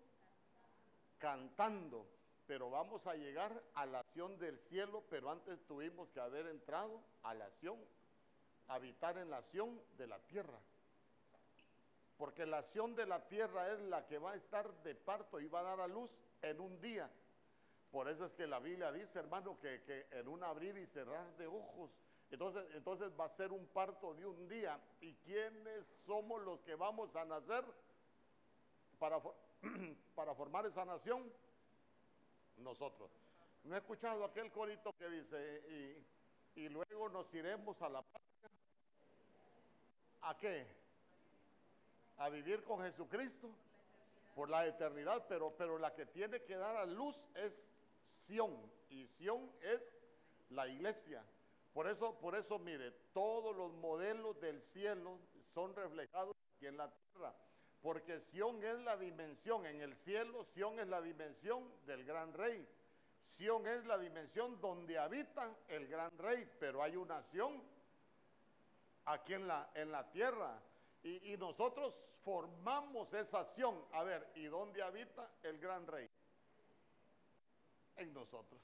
cantando. 1.18 2.07
Pero 2.47 2.68
vamos 2.68 3.07
a 3.07 3.14
llegar 3.14 3.62
a 3.74 3.86
la 3.86 4.03
Sión 4.03 4.36
del 4.38 4.59
cielo, 4.59 5.05
pero 5.09 5.30
antes 5.30 5.64
tuvimos 5.66 6.11
que 6.11 6.20
haber 6.20 6.47
entrado 6.47 7.01
a 7.22 7.32
la 7.32 7.49
Sión, 7.51 7.78
habitar 8.66 9.18
en 9.18 9.30
la 9.30 9.41
Sión 9.43 9.80
de 9.97 10.09
la 10.09 10.18
tierra. 10.18 10.59
Porque 12.16 12.47
la 12.47 12.62
Sión 12.62 12.97
de 12.97 13.07
la 13.07 13.28
tierra 13.28 13.72
es 13.72 13.80
la 13.82 14.07
que 14.07 14.18
va 14.18 14.32
a 14.32 14.34
estar 14.34 14.68
de 14.82 14.97
parto 14.97 15.38
y 15.38 15.47
va 15.47 15.61
a 15.61 15.64
dar 15.64 15.80
a 15.80 15.86
luz 15.86 16.16
en 16.43 16.61
un 16.61 16.80
día. 16.80 17.09
Por 17.91 18.09
eso 18.09 18.24
es 18.24 18.34
que 18.34 18.47
la 18.47 18.59
Biblia 18.59 18.91
dice, 18.91 19.18
hermano, 19.18 19.59
que, 19.61 19.82
que 19.82 20.07
en 20.11 20.28
un 20.28 20.43
abrir 20.43 20.76
y 20.76 20.86
cerrar 20.86 21.36
de 21.36 21.47
ojos. 21.47 21.91
Entonces, 22.31 22.64
entonces 22.74 23.12
va 23.18 23.24
a 23.24 23.28
ser 23.28 23.53
un 23.53 23.66
parto 23.66 24.14
de 24.14 24.26
un 24.26 24.49
día. 24.49 24.81
¿Y 25.01 25.14
quiénes 25.16 25.87
somos 26.07 26.43
los 26.43 26.61
que 26.62 26.74
vamos 26.74 27.14
a 27.16 27.24
nacer 27.24 27.64
para, 28.99 29.20
para 30.14 30.35
formar 30.35 30.66
esa 30.66 30.85
nación? 30.85 31.33
Nosotros. 32.59 33.11
¿No 33.64 33.74
he 33.74 33.78
escuchado 33.78 34.24
aquel 34.24 34.51
corito 34.51 34.93
que 34.97 35.09
dice, 35.09 36.05
y, 36.55 36.62
y 36.62 36.68
luego 36.68 37.09
nos 37.09 37.33
iremos 37.35 37.81
a 37.83 37.89
la 37.89 38.03
patria? 38.03 38.51
¿A 40.22 40.37
qué? 40.37 40.66
A 42.18 42.28
vivir 42.28 42.62
con 42.64 42.81
Jesucristo 42.81 43.51
por 44.35 44.49
la 44.49 44.66
eternidad, 44.66 45.26
pero, 45.28 45.55
pero 45.57 45.78
la 45.78 45.93
que 45.95 46.07
tiene 46.07 46.43
que 46.43 46.57
dar 46.57 46.76
a 46.76 46.87
luz 46.87 47.26
es 47.35 47.68
Sión, 48.03 48.70
y 48.89 49.07
Sión 49.07 49.51
es 49.62 49.97
la 50.51 50.68
iglesia. 50.68 51.24
Por 51.73 51.87
eso, 51.87 52.18
por 52.18 52.35
eso, 52.35 52.59
mire, 52.59 52.91
todos 53.12 53.57
los 53.57 53.73
modelos 53.75 54.41
del 54.41 54.61
cielo 54.61 55.18
son 55.55 55.75
reflejados 55.75 56.35
aquí 56.57 56.66
en 56.66 56.77
la 56.77 56.91
tierra, 56.91 57.35
porque 57.81 58.21
Sión 58.21 58.62
es 58.64 58.79
la 58.81 58.97
dimensión, 58.97 59.64
en 59.66 59.81
el 59.81 59.97
cielo 59.97 60.45
Sión 60.45 60.81
es 60.81 60.89
la 60.89 61.01
dimensión 61.01 61.71
del 61.87 62.05
gran 62.05 62.33
rey. 62.35 62.66
Sión 63.23 63.66
es 63.68 63.85
la 63.87 63.97
dimensión 63.99 64.61
donde 64.61 64.99
habita 64.99 65.57
el 65.68 65.87
gran 65.87 66.11
rey, 66.18 66.51
pero 66.59 66.83
hay 66.83 66.97
una 66.97 67.23
Sión 67.23 67.62
aquí 69.05 69.35
en 69.35 69.47
la, 69.47 69.71
en 69.75 69.93
la 69.93 70.11
tierra. 70.11 70.61
Y, 71.03 71.33
y 71.33 71.37
nosotros 71.37 72.16
formamos 72.25 73.14
esa 73.14 73.45
Sión. 73.45 73.87
A 73.93 74.03
ver, 74.03 74.29
¿y 74.35 74.47
dónde 74.47 74.83
habita 74.83 75.31
el 75.43 75.59
gran 75.61 75.87
rey? 75.87 76.09
En 77.97 78.12
nosotros. 78.12 78.61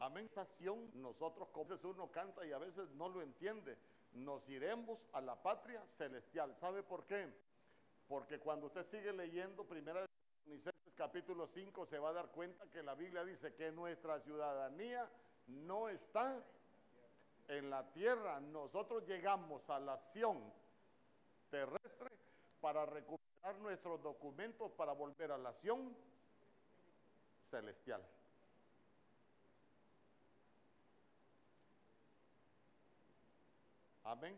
Amén. 0.00 0.30
Nosotros, 0.94 1.48
como 1.50 1.66
a 1.66 1.68
veces 1.68 1.84
uno 1.84 2.10
canta 2.10 2.44
y 2.46 2.52
a 2.52 2.58
veces 2.58 2.90
no 2.92 3.08
lo 3.08 3.20
entiende, 3.20 3.76
nos 4.12 4.48
iremos 4.48 5.06
a 5.12 5.20
la 5.20 5.40
patria 5.40 5.86
celestial. 5.86 6.56
¿Sabe 6.56 6.82
por 6.82 7.06
qué? 7.06 7.30
Porque 8.08 8.40
cuando 8.40 8.66
usted 8.66 8.82
sigue 8.82 9.12
leyendo 9.12 9.64
Primera 9.64 10.00
de 10.00 10.06
Tesalonicenses 10.08 10.94
capítulo 10.96 11.46
5 11.46 11.86
se 11.86 11.98
va 11.98 12.10
a 12.10 12.12
dar 12.14 12.30
cuenta 12.30 12.66
que 12.70 12.82
la 12.82 12.94
Biblia 12.94 13.24
dice 13.24 13.54
que 13.54 13.70
nuestra 13.72 14.20
ciudadanía 14.20 15.08
no 15.46 15.88
está 15.88 16.42
en 17.48 17.68
la 17.68 17.92
tierra. 17.92 18.40
Nosotros 18.40 19.06
llegamos 19.06 19.68
a 19.68 19.78
la 19.80 19.98
Sión 19.98 20.52
terrestre 21.50 22.10
para 22.60 22.86
recuperar 22.86 23.58
nuestros 23.58 24.02
documentos 24.02 24.72
para 24.72 24.92
volver 24.92 25.30
a 25.30 25.38
la 25.38 25.52
Sión 25.52 25.94
celestial. 27.42 28.02
Amén. 34.10 34.36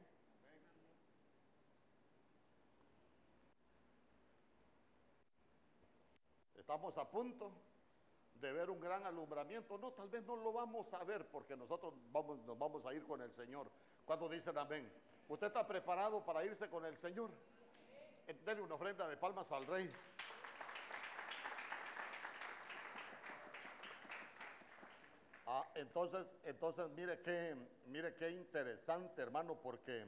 Estamos 6.54 6.98
a 6.98 7.10
punto 7.10 7.50
de 8.34 8.52
ver 8.52 8.68
un 8.68 8.78
gran 8.78 9.06
alumbramiento. 9.06 9.78
No, 9.78 9.92
tal 9.92 10.10
vez 10.10 10.22
no 10.24 10.36
lo 10.36 10.52
vamos 10.52 10.92
a 10.92 11.02
ver 11.04 11.26
porque 11.26 11.56
nosotros 11.56 11.94
vamos, 12.10 12.38
nos 12.40 12.58
vamos 12.58 12.84
a 12.84 12.92
ir 12.92 13.02
con 13.04 13.22
el 13.22 13.32
Señor. 13.32 13.70
Cuando 14.04 14.28
dicen 14.28 14.58
amén? 14.58 14.92
¿Usted 15.26 15.46
está 15.46 15.66
preparado 15.66 16.22
para 16.22 16.44
irse 16.44 16.68
con 16.68 16.84
el 16.84 16.98
Señor? 16.98 17.30
Eh, 18.26 18.34
Denle 18.44 18.62
una 18.62 18.74
ofrenda 18.74 19.08
de 19.08 19.16
palmas 19.16 19.50
al 19.52 19.66
Rey. 19.66 19.90
Ah, 25.54 25.70
entonces, 25.74 26.34
entonces 26.44 26.88
mire 26.96 27.20
qué, 27.20 27.54
mire 27.84 28.14
qué 28.14 28.30
interesante, 28.30 29.20
hermano, 29.20 29.60
porque, 29.60 30.06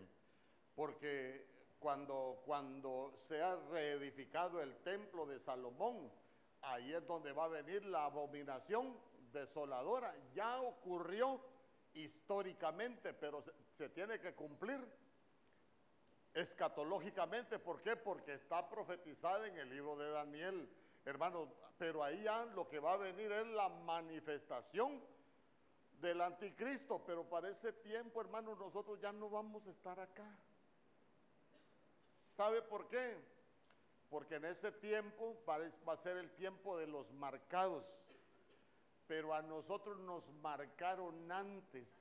porque 0.75 1.75
cuando, 1.79 2.41
cuando 2.47 3.13
se 3.15 3.43
ha 3.43 3.55
reedificado 3.71 4.63
el 4.63 4.75
templo 4.79 5.27
de 5.27 5.39
Salomón, 5.39 6.11
ahí 6.63 6.95
es 6.95 7.07
donde 7.07 7.33
va 7.33 7.45
a 7.45 7.49
venir 7.49 7.85
la 7.85 8.07
abominación 8.07 8.99
desoladora. 9.35 10.15
Ya 10.33 10.63
ocurrió 10.63 11.39
históricamente, 11.93 13.13
pero 13.13 13.43
se, 13.43 13.53
se 13.77 13.91
tiene 13.91 14.19
que 14.19 14.35
cumplir 14.35 14.81
escatológicamente. 16.33 17.59
¿Por 17.59 17.83
qué? 17.83 17.97
Porque 17.97 18.33
está 18.33 18.67
profetizada 18.67 19.47
en 19.47 19.59
el 19.59 19.69
libro 19.69 19.95
de 19.95 20.09
Daniel, 20.09 20.71
hermano. 21.05 21.53
Pero 21.77 22.03
ahí 22.03 22.23
ya 22.23 22.47
lo 22.47 22.67
que 22.67 22.79
va 22.79 22.95
a 22.95 22.97
venir 22.97 23.31
es 23.31 23.47
la 23.49 23.69
manifestación 23.69 25.03
del 26.05 26.21
anticristo. 26.21 27.03
Pero 27.05 27.29
para 27.29 27.49
ese 27.49 27.73
tiempo, 27.73 28.21
hermano, 28.21 28.55
nosotros 28.55 29.01
ya 29.01 29.13
no 29.13 29.29
vamos 29.29 29.67
a 29.67 29.71
estar 29.71 29.99
acá. 29.99 30.39
¿Sabe 32.37 32.63
por 32.63 32.89
qué? 32.89 33.17
Porque 34.11 34.37
en 34.37 34.45
ese 34.45 34.71
tiempo 34.71 35.43
va 35.49 35.93
a 35.93 35.97
ser 35.97 36.19
el 36.19 36.31
tiempo 36.33 36.77
de 36.77 36.87
los 36.87 37.11
marcados. 37.13 37.87
Pero 39.07 39.35
a 39.35 39.43
nosotros 39.43 39.99
nos 39.99 40.29
marcaron 40.35 41.31
antes. 41.33 42.01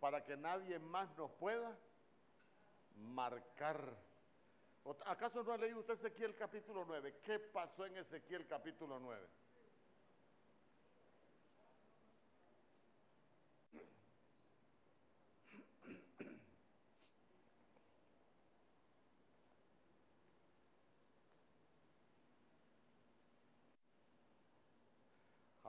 para 0.00 0.22
que 0.22 0.36
nadie 0.36 0.78
más 0.78 1.16
nos 1.16 1.32
pueda 1.32 1.74
marcar. 2.94 3.96
¿Acaso 5.06 5.42
no 5.42 5.52
ha 5.52 5.56
leído 5.56 5.80
usted 5.80 5.94
Ezequiel 5.94 6.34
capítulo 6.34 6.84
9? 6.86 7.20
¿Qué 7.22 7.38
pasó 7.38 7.86
en 7.86 7.96
Ezequiel 7.96 8.46
capítulo 8.46 9.00
9? 9.00 9.26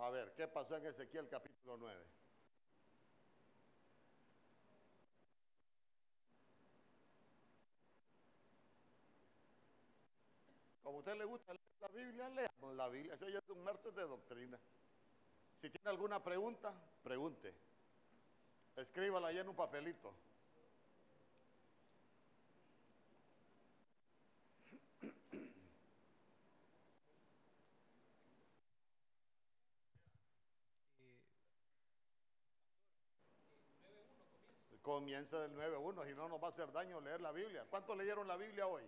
A 0.05 0.09
ver, 0.11 0.31
¿qué 0.35 0.47
pasó 0.47 0.77
en 0.77 0.85
Ezequiel 0.85 1.27
capítulo 1.27 1.77
9? 1.77 2.05
Como 10.83 10.97
a 10.97 10.99
usted 10.99 11.15
le 11.15 11.25
gusta 11.25 11.53
leer 11.53 11.65
la 11.81 11.87
Biblia, 11.87 12.29
leamos 12.29 12.75
la 12.75 12.87
Biblia. 12.87 13.15
Ese 13.15 13.31
ya 13.31 13.39
es 13.39 13.49
un 13.49 13.63
martes 13.63 13.95
de 13.95 14.03
doctrina. 14.03 14.59
Si 15.59 15.71
tiene 15.71 15.89
alguna 15.89 16.23
pregunta, 16.23 16.71
pregunte. 17.01 17.51
Escríbala 18.75 19.29
ahí 19.29 19.39
en 19.39 19.49
un 19.49 19.55
papelito. 19.55 20.13
Comienza 34.85 35.39
del 35.39 35.51
9.1, 35.55 36.05
si 36.05 36.13
no 36.13 36.29
nos 36.29 36.39
va 36.39 36.49
a 36.49 36.51
hacer 36.51 36.71
daño 36.71 37.01
leer 37.01 37.19
la 37.19 37.31
Biblia. 37.31 37.65
¿Cuántos 37.71 37.97
leyeron 37.97 38.27
la 38.27 38.37
Biblia 38.37 38.67
hoy? 38.67 38.83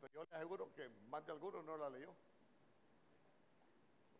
Pues 0.00 0.12
yo 0.12 0.24
le 0.24 0.34
aseguro 0.34 0.74
que 0.74 0.88
más 1.08 1.24
de 1.24 1.30
algunos 1.30 1.64
no 1.64 1.76
la 1.76 1.88
leyó. 1.88 2.12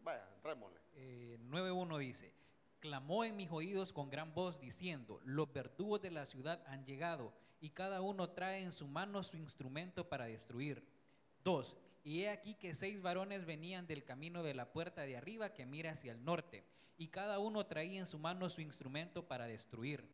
Vaya, 0.02 0.24
entrémosle. 0.36 0.78
Eh, 0.94 1.36
9.1 1.40 1.98
dice, 1.98 2.32
clamó 2.78 3.24
en 3.24 3.34
mis 3.34 3.50
oídos 3.50 3.92
con 3.92 4.08
gran 4.08 4.32
voz 4.34 4.60
diciendo, 4.60 5.20
los 5.24 5.52
verdugos 5.52 6.00
de 6.00 6.12
la 6.12 6.26
ciudad 6.26 6.62
han 6.68 6.86
llegado 6.86 7.32
y 7.58 7.70
cada 7.70 8.02
uno 8.02 8.30
trae 8.30 8.62
en 8.62 8.70
su 8.70 8.86
mano 8.86 9.24
su 9.24 9.36
instrumento 9.36 10.08
para 10.08 10.26
destruir. 10.26 10.86
2. 11.42 11.76
Y 12.07 12.22
he 12.22 12.28
aquí 12.28 12.54
que 12.54 12.72
seis 12.76 13.02
varones 13.02 13.46
venían 13.46 13.88
del 13.88 14.04
camino 14.04 14.44
de 14.44 14.54
la 14.54 14.70
puerta 14.70 15.02
de 15.02 15.16
arriba 15.16 15.52
que 15.52 15.66
mira 15.66 15.90
hacia 15.90 16.12
el 16.12 16.24
norte 16.24 16.62
y 16.96 17.09
cada 17.09 17.40
uno 17.40 17.66
traía 17.66 17.98
en 17.98 18.07
su 18.07 18.20
mano 18.20 18.48
su 18.48 18.61
instrumento 18.61 19.26
para 19.26 19.48
destruir. 19.48 20.09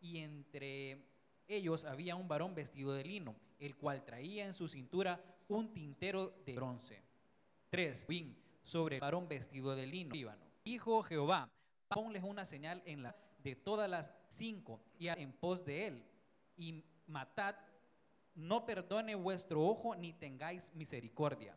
Y 0.00 0.20
entre 0.20 1.04
ellos 1.46 1.84
había 1.84 2.16
un 2.16 2.28
varón 2.28 2.54
vestido 2.54 2.94
de 2.94 3.04
lino, 3.04 3.36
el 3.58 3.76
cual 3.76 4.06
traía 4.06 4.46
en 4.46 4.54
su 4.54 4.68
cintura 4.68 5.22
un 5.46 5.70
tintero 5.74 6.34
de 6.46 6.54
bronce. 6.54 7.02
3. 7.68 8.06
Win 8.08 8.34
sobre 8.62 8.96
el 8.96 9.02
varón 9.02 9.28
vestido 9.28 9.76
de 9.76 9.86
lino. 9.86 10.14
Líbano. 10.14 10.46
Dijo 10.64 11.02
Jehová, 11.02 11.50
ponles 11.88 12.22
una 12.22 12.46
señal 12.46 12.82
en 12.86 13.02
la 13.02 13.14
de 13.42 13.54
todas 13.54 13.90
las 13.90 14.10
cinco 14.30 14.80
y 14.98 15.08
en 15.08 15.30
pos 15.34 15.62
de 15.66 15.88
él 15.88 16.06
y 16.56 16.82
matad, 17.06 17.54
no 18.34 18.66
perdone 18.66 19.14
vuestro 19.14 19.62
ojo 19.62 19.94
ni 19.94 20.12
tengáis 20.12 20.72
misericordia. 20.74 21.56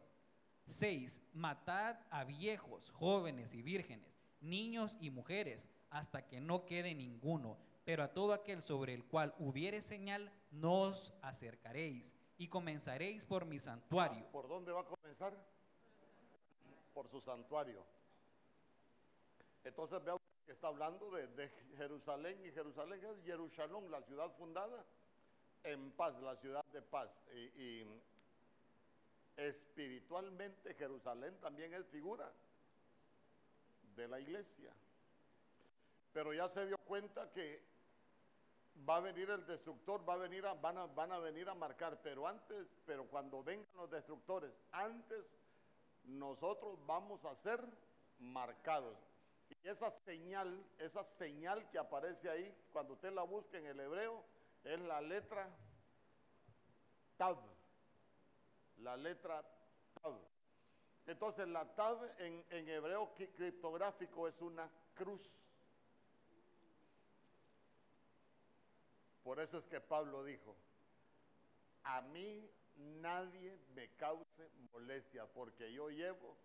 6. 0.68 1.22
Matad 1.34 1.98
a 2.10 2.24
viejos, 2.24 2.90
jóvenes 2.92 3.54
y 3.54 3.62
vírgenes, 3.62 4.20
niños 4.42 4.98
y 5.00 5.10
mujeres, 5.10 5.70
hasta 5.90 6.28
que 6.28 6.42
no 6.42 6.66
quede 6.66 6.94
ninguno. 6.94 7.58
Pero 7.86 8.04
a 8.04 8.14
todo 8.14 8.34
aquel 8.34 8.62
sobre 8.62 8.94
el 8.94 9.06
cual 9.06 9.34
hubiere 9.40 9.82
señal, 9.82 10.32
no 10.52 10.82
os 10.82 11.14
acercaréis. 11.22 12.16
Y 12.38 12.50
comenzaréis 12.50 13.26
por 13.26 13.46
mi 13.46 13.60
santuario. 13.60 14.30
¿Por 14.32 14.48
dónde 14.48 14.72
va 14.72 14.82
a 14.82 14.86
comenzar? 14.86 15.34
Por 16.94 17.08
su 17.08 17.22
santuario. 17.22 17.84
Entonces 19.64 19.98
usted 19.98 20.14
que 20.46 20.52
está 20.52 20.68
hablando 20.68 21.10
de, 21.12 21.28
de 21.28 21.50
Jerusalén 21.78 22.40
y 22.46 22.52
Jerusalén 22.52 23.04
es 23.04 23.26
Jerusalén, 23.26 23.90
la 23.90 24.02
ciudad 24.04 24.32
fundada 24.38 24.86
en 25.64 25.92
paz, 25.92 26.20
la 26.22 26.36
ciudad 26.36 26.64
de 26.66 26.82
paz. 26.82 27.10
Y, 27.34 27.86
espiritualmente 29.36 30.74
Jerusalén 30.74 31.40
también 31.40 31.72
es 31.76 31.86
figura 31.88 32.32
de 33.96 34.08
la 34.08 34.20
iglesia. 34.20 34.72
Pero 36.12 36.34
ya 36.34 36.50
se 36.50 36.66
dio 36.66 36.78
cuenta 36.80 37.32
que 37.32 37.62
va 38.88 38.98
a 38.98 39.00
venir 39.00 39.30
el 39.30 39.46
destructor, 39.46 40.08
va 40.08 40.14
a 40.14 40.18
venir 40.18 40.44
van, 40.62 40.78
a, 40.78 40.88
van 40.88 41.12
a 41.12 41.20
venir 41.20 41.48
a 41.50 41.54
marcar, 41.54 42.00
pero 42.02 42.28
antes, 42.28 42.68
pero 42.86 43.06
cuando 43.06 43.44
vengan 43.44 43.68
los 43.76 43.90
destructores, 43.90 44.52
antes 44.72 45.36
nosotros 46.04 46.80
vamos 46.86 47.24
a 47.26 47.36
ser 47.36 47.64
marcados. 48.20 48.98
Y 49.50 49.68
esa 49.68 49.90
señal, 49.92 50.66
esa 50.78 51.04
señal 51.04 51.70
que 51.70 51.78
aparece 51.78 52.30
ahí, 52.30 52.56
cuando 52.72 52.94
usted 52.94 53.12
la 53.14 53.24
busca 53.24 53.58
en 53.58 53.68
el 53.68 53.80
hebreo, 53.80 54.24
es 54.74 54.80
la 54.82 55.02
letra 55.02 55.50
Tav. 57.18 57.38
La 58.78 58.96
letra 58.98 59.44
Tav. 60.02 60.20
Entonces 61.06 61.48
la 61.48 61.66
Tav 61.76 62.04
en, 62.20 62.46
en 62.50 62.70
hebreo 62.70 63.14
cri- 63.16 63.32
criptográfico 63.34 64.28
es 64.28 64.40
una 64.42 64.70
cruz. 64.94 65.40
Por 69.24 69.40
eso 69.40 69.58
es 69.58 69.68
que 69.68 69.82
Pablo 69.82 70.24
dijo, 70.24 70.56
a 71.84 72.02
mí 72.02 72.50
nadie 72.76 73.58
me 73.74 73.90
cause 73.96 74.50
molestia 74.72 75.26
porque 75.26 75.72
yo 75.74 75.90
llevo 75.90 76.38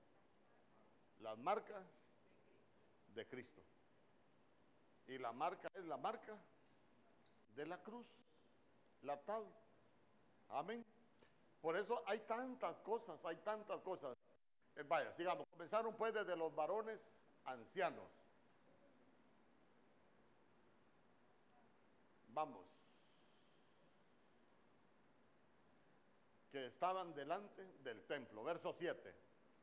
las 1.20 1.38
marcas 1.38 1.84
de 3.14 3.26
Cristo. 3.26 3.62
Y 5.06 5.18
la 5.18 5.32
marca 5.32 5.68
es 5.74 5.84
la 5.84 5.96
marca 5.96 6.36
de 7.54 7.66
la 7.66 7.82
cruz, 7.82 8.06
la 9.02 9.20
tal. 9.20 9.44
Amén. 10.48 10.84
Por 11.60 11.76
eso 11.76 12.02
hay 12.06 12.18
tantas 12.20 12.80
cosas, 12.80 13.24
hay 13.24 13.36
tantas 13.36 13.80
cosas. 13.82 14.16
Eh, 14.76 14.82
vaya, 14.82 15.12
sigamos. 15.12 15.46
Comenzaron 15.50 15.96
pues 15.96 16.12
desde 16.12 16.36
los 16.36 16.54
varones 16.54 17.10
ancianos. 17.44 18.10
Vamos. 22.28 22.66
Que 26.50 26.66
estaban 26.66 27.14
delante 27.14 27.62
del 27.84 28.02
templo. 28.06 28.42
Verso 28.44 28.72
7. 28.72 29.14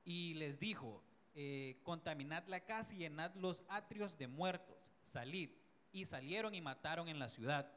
Y 0.06 0.36
les 0.36 0.60
dijo, 0.60 1.04
eh, 1.36 1.80
contaminad 1.84 2.48
la 2.48 2.62
casa 2.62 2.94
y 2.94 3.00
llenad 3.00 3.34
los 3.36 3.64
atrios 3.68 4.18
de 4.18 4.28
muertos, 4.28 4.94
salid. 5.02 5.52
Y 5.92 6.06
salieron 6.06 6.54
y 6.54 6.62
mataron 6.62 7.10
en 7.10 7.20
la 7.20 7.30
ciudad. 7.30 7.72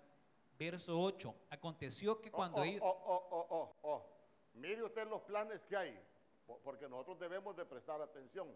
Verso 0.58 0.98
8. 1.00 1.34
Aconteció 1.50 2.20
que 2.20 2.30
cuando 2.30 2.60
oh, 2.60 2.64
ellos... 2.64 2.80
oh, 2.84 3.02
oh, 3.06 3.28
oh, 3.30 3.46
oh, 3.50 3.76
oh. 3.82 4.06
Mire 4.54 4.82
usted 4.82 5.08
los 5.08 5.22
planes 5.22 5.64
que 5.66 5.76
hay, 5.76 5.98
po- 6.46 6.58
porque 6.62 6.88
nosotros 6.88 7.18
debemos 7.18 7.56
de 7.56 7.64
prestar 7.64 8.00
atención. 8.02 8.48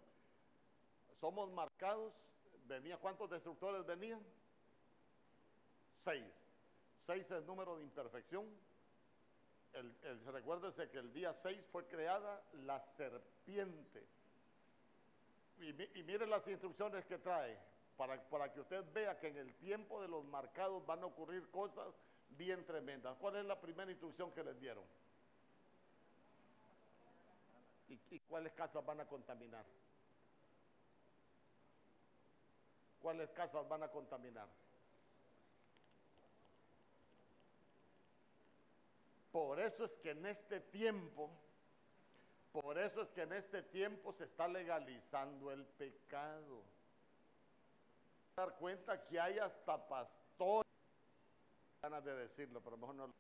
Somos 1.15 1.51
marcados, 1.51 2.13
venía, 2.67 2.99
¿cuántos 2.99 3.31
destructores 3.31 3.85
venían? 3.87 4.23
Seis. 5.97 6.25
Seis 7.01 7.31
es 7.31 7.43
número 7.45 7.77
de 7.79 7.85
imperfección. 7.85 8.47
El, 9.73 9.95
el- 10.03 10.27
recuérdese 10.27 10.89
que 10.91 10.99
el 10.99 11.13
día 11.13 11.33
seis 11.33 11.61
fue 11.73 11.87
creada 11.87 12.43
la 12.65 12.81
serpiente. 12.81 14.07
Y, 15.59 15.99
y 15.99 16.03
mire 16.05 16.27
las 16.27 16.47
instrucciones 16.49 17.07
que 17.07 17.17
trae, 17.19 17.59
para, 17.97 18.23
para 18.29 18.53
que 18.53 18.61
usted 18.61 18.85
vea 18.93 19.19
que 19.19 19.29
en 19.29 19.37
el 19.37 19.55
tiempo 19.55 20.01
de 20.03 20.09
los 20.09 20.25
marcados 20.25 20.85
van 20.85 21.03
a 21.03 21.07
ocurrir 21.07 21.51
cosas 21.51 21.95
bien 22.31 22.65
tremendas. 22.65 23.17
¿Cuál 23.19 23.37
es 23.37 23.45
la 23.45 23.61
primera 23.61 23.91
instrucción 23.91 24.33
que 24.33 24.45
les 24.45 24.59
dieron? 24.61 24.85
¿Y, 27.89 28.01
y 28.11 28.21
cuáles 28.21 28.53
casas 28.53 28.85
van 28.85 29.01
a 29.01 29.07
contaminar? 29.07 29.65
¿Cuáles 33.01 33.31
casas 33.31 33.69
van 33.69 33.83
a 33.85 33.89
contaminar? 33.89 34.49
Por 39.31 39.61
eso 39.61 39.85
es 39.85 39.97
que 39.99 40.11
en 40.11 40.27
este 40.27 40.61
tiempo, 40.61 41.31
por 42.53 42.79
eso 42.79 43.03
es 43.03 43.13
que 43.13 43.23
en 43.23 43.35
este 43.35 43.63
tiempo 43.63 44.13
se 44.13 44.25
está 44.25 44.49
legalizando 44.49 45.53
el 45.53 45.65
pecado. 45.67 46.65
Dar 48.37 48.55
cuenta 48.59 49.03
que 49.07 49.19
hay 49.19 49.39
hasta 49.39 49.89
pastores, 49.89 50.71
ganas 51.81 52.05
de 52.05 52.15
decirlo, 52.17 52.63
pero 52.63 52.77
mejor 52.77 52.95
no, 52.95 53.15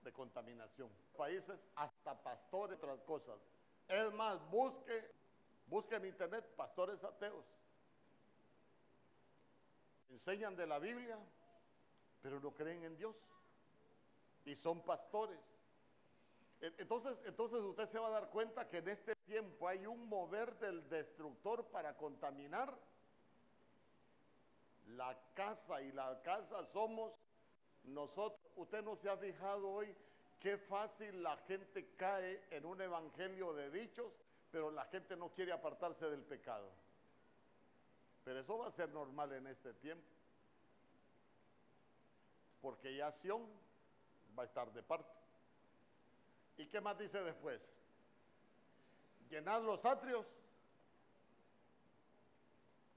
de 0.00 0.12
contaminación. 0.12 0.90
Países 1.16 1.56
hasta 1.76 2.20
pastores, 2.20 2.76
otras 2.78 3.00
cosas. 3.02 3.40
Es 3.86 4.12
más, 4.12 4.44
busque, 4.50 5.08
busque 5.66 5.94
en 5.94 6.06
internet 6.06 6.44
pastores 6.56 7.04
ateos. 7.04 7.44
enseñan 10.10 10.56
de 10.56 10.66
la 10.66 10.80
Biblia, 10.80 11.16
pero 12.20 12.40
no 12.40 12.52
creen 12.52 12.82
en 12.82 12.96
Dios. 12.96 13.14
Y 14.44 14.56
son 14.56 14.80
pastores. 14.82 15.38
Entonces, 16.60 17.22
entonces 17.24 17.60
usted 17.60 17.86
se 17.86 18.00
va 18.00 18.08
a 18.08 18.10
dar 18.18 18.30
cuenta 18.30 18.68
que 18.68 18.78
en 18.78 18.88
este 18.88 19.14
tiempo 19.26 19.68
hay 19.68 19.86
un 19.86 20.08
mover 20.08 20.58
del 20.58 20.88
destructor 20.88 21.66
para 21.66 21.96
contaminar 21.96 22.76
la 24.88 25.16
casa 25.34 25.80
y 25.82 25.92
la 25.92 26.20
casa 26.22 26.64
somos 26.72 27.12
nosotros. 27.84 28.40
Usted 28.56 28.82
no 28.82 28.96
se 28.96 29.08
ha 29.08 29.16
fijado 29.16 29.68
hoy 29.70 29.94
qué 30.40 30.58
fácil 30.58 31.22
la 31.22 31.36
gente 31.38 31.94
cae 31.96 32.42
en 32.50 32.64
un 32.66 32.80
evangelio 32.80 33.52
de 33.54 33.70
dichos, 33.70 34.12
pero 34.50 34.70
la 34.70 34.84
gente 34.86 35.16
no 35.16 35.30
quiere 35.30 35.52
apartarse 35.52 36.08
del 36.08 36.22
pecado. 36.22 36.70
Pero 38.24 38.40
eso 38.40 38.58
va 38.58 38.68
a 38.68 38.70
ser 38.70 38.88
normal 38.90 39.32
en 39.32 39.46
este 39.46 39.74
tiempo. 39.74 40.06
Porque 42.60 42.96
ya 42.96 43.12
Sión 43.12 43.46
va 44.38 44.44
a 44.44 44.46
estar 44.46 44.72
de 44.72 44.82
parto. 44.82 45.14
¿Y 46.56 46.66
qué 46.66 46.80
más 46.80 46.96
dice 46.98 47.22
después? 47.22 47.68
Llenar 49.28 49.60
los 49.60 49.84
atrios. 49.84 50.26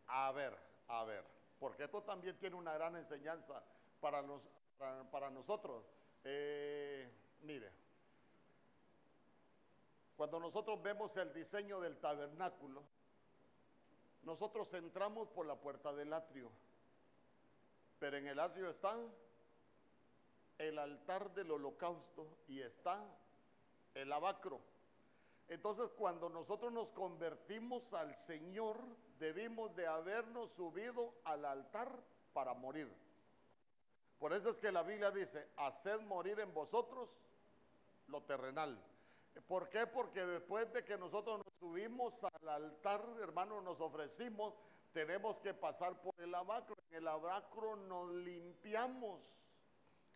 A 0.07 0.31
ver, 0.31 0.57
a 0.87 1.03
ver, 1.03 1.25
porque 1.59 1.85
esto 1.85 2.03
también 2.03 2.37
tiene 2.37 2.55
una 2.55 2.73
gran 2.73 2.95
enseñanza 2.95 3.63
para, 3.99 4.23
para, 5.11 5.29
nosotros. 5.29 5.83
Eh, 6.23 7.09
mire, 7.41 7.71
cuando 10.15 10.39
nosotros 10.39 10.81
vemos 10.81 11.15
el 11.17 11.33
diseño 11.33 11.79
del 11.79 11.97
tabernáculo, 11.97 12.83
nosotros 14.23 14.73
entramos 14.73 15.29
por 15.29 15.45
la 15.45 15.55
puerta 15.55 15.93
del 15.93 16.13
atrio, 16.13 16.51
pero 17.99 18.17
en 18.17 18.27
el 18.27 18.39
atrio 18.39 18.69
está 18.69 18.97
el 20.57 20.79
altar 20.79 21.33
del 21.33 21.51
holocausto 21.51 22.27
y 22.47 22.61
está 22.61 23.03
el 23.93 24.09
lavacro. 24.09 24.59
Entonces, 25.47 25.91
cuando 25.93 26.29
nosotros 26.29 26.73
nos 26.73 26.91
convertimos 26.91 27.93
al 27.93 28.13
Señor, 28.15 28.77
debimos 29.19 29.75
de 29.75 29.87
habernos 29.87 30.51
subido 30.51 31.13
al 31.23 31.45
altar 31.45 31.91
para 32.33 32.53
morir. 32.53 32.91
Por 34.19 34.33
eso 34.33 34.49
es 34.49 34.59
que 34.59 34.71
la 34.71 34.83
Biblia 34.83 35.11
dice, 35.11 35.47
haced 35.57 35.99
morir 36.01 36.39
en 36.39 36.53
vosotros 36.53 37.09
lo 38.07 38.23
terrenal. 38.23 38.77
¿Por 39.47 39.69
qué? 39.69 39.85
Porque 39.85 40.25
después 40.25 40.71
de 40.73 40.83
que 40.83 40.97
nosotros 40.97 41.37
nos 41.37 41.53
subimos 41.59 42.23
al 42.23 42.49
altar, 42.49 43.01
hermano, 43.21 43.61
nos 43.61 43.79
ofrecimos, 43.79 44.55
tenemos 44.93 45.39
que 45.39 45.53
pasar 45.53 46.01
por 46.01 46.13
el 46.17 46.31
lavacro. 46.31 46.75
En 46.89 46.97
el 46.97 47.05
lavacro 47.05 47.75
nos 47.75 48.09
limpiamos. 48.11 49.21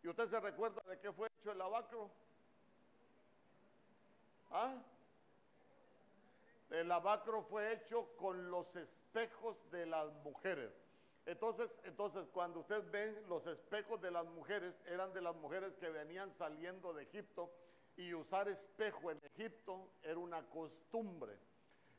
¿Y 0.02 0.08
usted 0.08 0.28
se 0.28 0.40
recuerda 0.40 0.82
de 0.90 1.00
qué 1.00 1.12
fue 1.12 1.30
hecho 1.40 1.52
el 1.52 1.60
lavacro? 1.60 2.10
¿Ah? 4.50 4.82
El 6.72 6.88
lavacro 6.88 7.44
fue 7.44 7.74
hecho 7.74 8.16
con 8.16 8.50
los 8.50 8.78
espejos 8.78 9.70
de 9.72 9.86
las 9.86 10.12
mujeres. 10.24 10.72
Entonces, 11.26 11.78
entonces 11.84 12.30
cuando 12.30 12.62
usted 12.62 12.90
ve 12.90 13.24
los 13.28 13.46
espejos 13.46 14.02
de 14.02 14.10
las 14.10 14.26
mujeres, 14.26 14.80
eran 14.86 15.12
de 15.14 15.22
las 15.22 15.36
mujeres 15.36 15.76
que 15.76 15.90
venían 15.90 16.32
saliendo 16.32 16.94
de 16.94 17.04
Egipto 17.04 17.52
y 17.98 18.14
usar 18.14 18.48
espejo 18.48 19.12
en 19.12 19.20
Egipto 19.26 19.92
era 20.02 20.18
una 20.18 20.50
costumbre. 20.50 21.38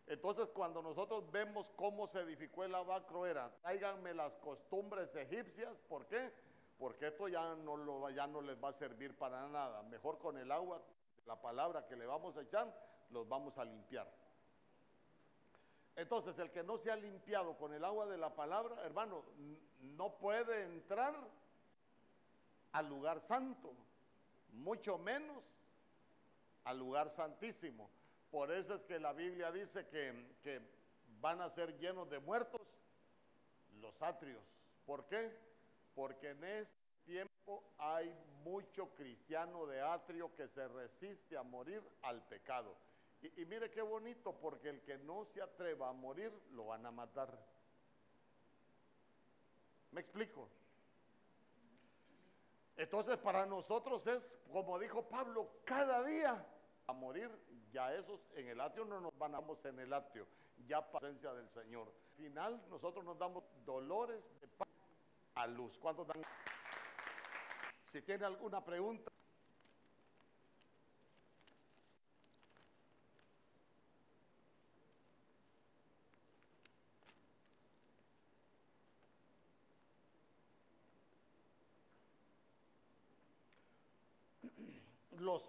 Entonces, 0.06 0.50
cuando 0.50 0.82
nosotros 0.82 1.30
vemos 1.30 1.70
cómo 1.76 2.06
se 2.06 2.20
edificó 2.20 2.64
el 2.64 2.72
lavacro, 2.72 3.26
era 3.26 3.54
tráiganme 3.60 4.14
las 4.14 4.36
costumbres 4.38 5.14
egipcias. 5.14 5.78
¿Por 5.86 6.06
qué? 6.06 6.32
Porque 6.78 7.08
esto 7.08 7.28
ya 7.28 7.54
no, 7.56 8.08
ya 8.10 8.26
no 8.26 8.40
les 8.40 8.56
va 8.62 8.70
a 8.70 8.72
servir 8.72 9.16
para 9.16 9.46
nada. 9.48 9.82
Mejor 9.82 10.18
con 10.18 10.38
el 10.38 10.50
agua, 10.50 10.82
la 11.26 11.40
palabra 11.40 11.86
que 11.86 11.94
le 11.94 12.06
vamos 12.06 12.36
a 12.38 12.40
echar, 12.40 12.74
los 13.10 13.28
vamos 13.28 13.58
a 13.58 13.64
limpiar. 13.64 14.21
Entonces, 16.02 16.36
el 16.40 16.50
que 16.50 16.64
no 16.64 16.78
se 16.78 16.90
ha 16.90 16.96
limpiado 16.96 17.56
con 17.56 17.72
el 17.72 17.84
agua 17.84 18.06
de 18.06 18.18
la 18.18 18.34
palabra, 18.34 18.84
hermano, 18.84 19.22
no 19.82 20.18
puede 20.18 20.64
entrar 20.64 21.14
al 22.72 22.88
lugar 22.88 23.20
santo, 23.20 23.72
mucho 24.50 24.98
menos 24.98 25.44
al 26.64 26.80
lugar 26.80 27.08
santísimo. 27.08 27.88
Por 28.32 28.50
eso 28.50 28.74
es 28.74 28.82
que 28.82 28.98
la 28.98 29.12
Biblia 29.12 29.52
dice 29.52 29.86
que 29.86 30.60
van 31.20 31.40
a 31.40 31.48
ser 31.48 31.78
llenos 31.78 32.10
de 32.10 32.18
muertos 32.18 32.62
los 33.80 34.02
atrios. 34.02 34.42
¿Por 34.84 35.06
qué? 35.06 35.38
Porque 35.94 36.30
en 36.30 36.42
este 36.42 36.82
tiempo 37.04 37.62
hay 37.78 38.12
mucho 38.42 38.92
cristiano 38.96 39.66
de 39.66 39.80
atrio 39.80 40.34
que 40.34 40.48
se 40.48 40.66
resiste 40.66 41.36
a 41.36 41.44
morir 41.44 41.80
al 42.02 42.26
pecado. 42.26 42.76
Y, 43.22 43.46
mire 43.46 43.70
qué 43.70 43.82
bonito, 43.82 44.36
porque 44.40 44.68
el 44.68 44.82
que 44.82 44.98
no 44.98 45.24
se 45.24 45.40
atreva 45.40 45.88
a 45.88 45.92
morir, 45.92 46.32
lo 46.50 46.66
van 46.66 46.84
a 46.84 46.90
matar. 46.90 47.38
¿Me 49.92 50.00
explico? 50.00 50.48
Entonces 52.76 53.16
para 53.18 53.46
nosotros 53.46 54.06
es, 54.06 54.38
como 54.50 54.78
dijo 54.78 55.06
Pablo, 55.08 55.60
cada 55.64 56.02
día 56.02 56.44
a 56.86 56.92
morir, 56.92 57.30
ya 57.70 57.94
esos 57.94 58.20
en 58.34 58.48
el 58.48 58.60
atrio 58.60 58.84
no 58.86 59.00
nos 59.00 59.16
van 59.16 59.34
a 59.34 59.38
vamos 59.38 59.64
en 59.66 59.78
el 59.78 59.92
atrio, 59.92 60.26
ya 60.66 60.90
presencia 60.90 61.32
del 61.34 61.48
Señor. 61.48 61.92
Al 62.10 62.16
final 62.16 62.64
nosotros 62.70 63.04
nos 63.04 63.18
damos 63.18 63.44
dolores 63.64 64.32
de 64.40 64.48
paz 64.48 64.68
a 65.34 65.46
luz. 65.46 65.78
¿Cuántos 65.78 66.08
dan? 66.08 66.22
Si 67.92 68.02
tiene 68.02 68.24
alguna 68.24 68.64
pregunta. 68.64 69.11
Los 85.22 85.48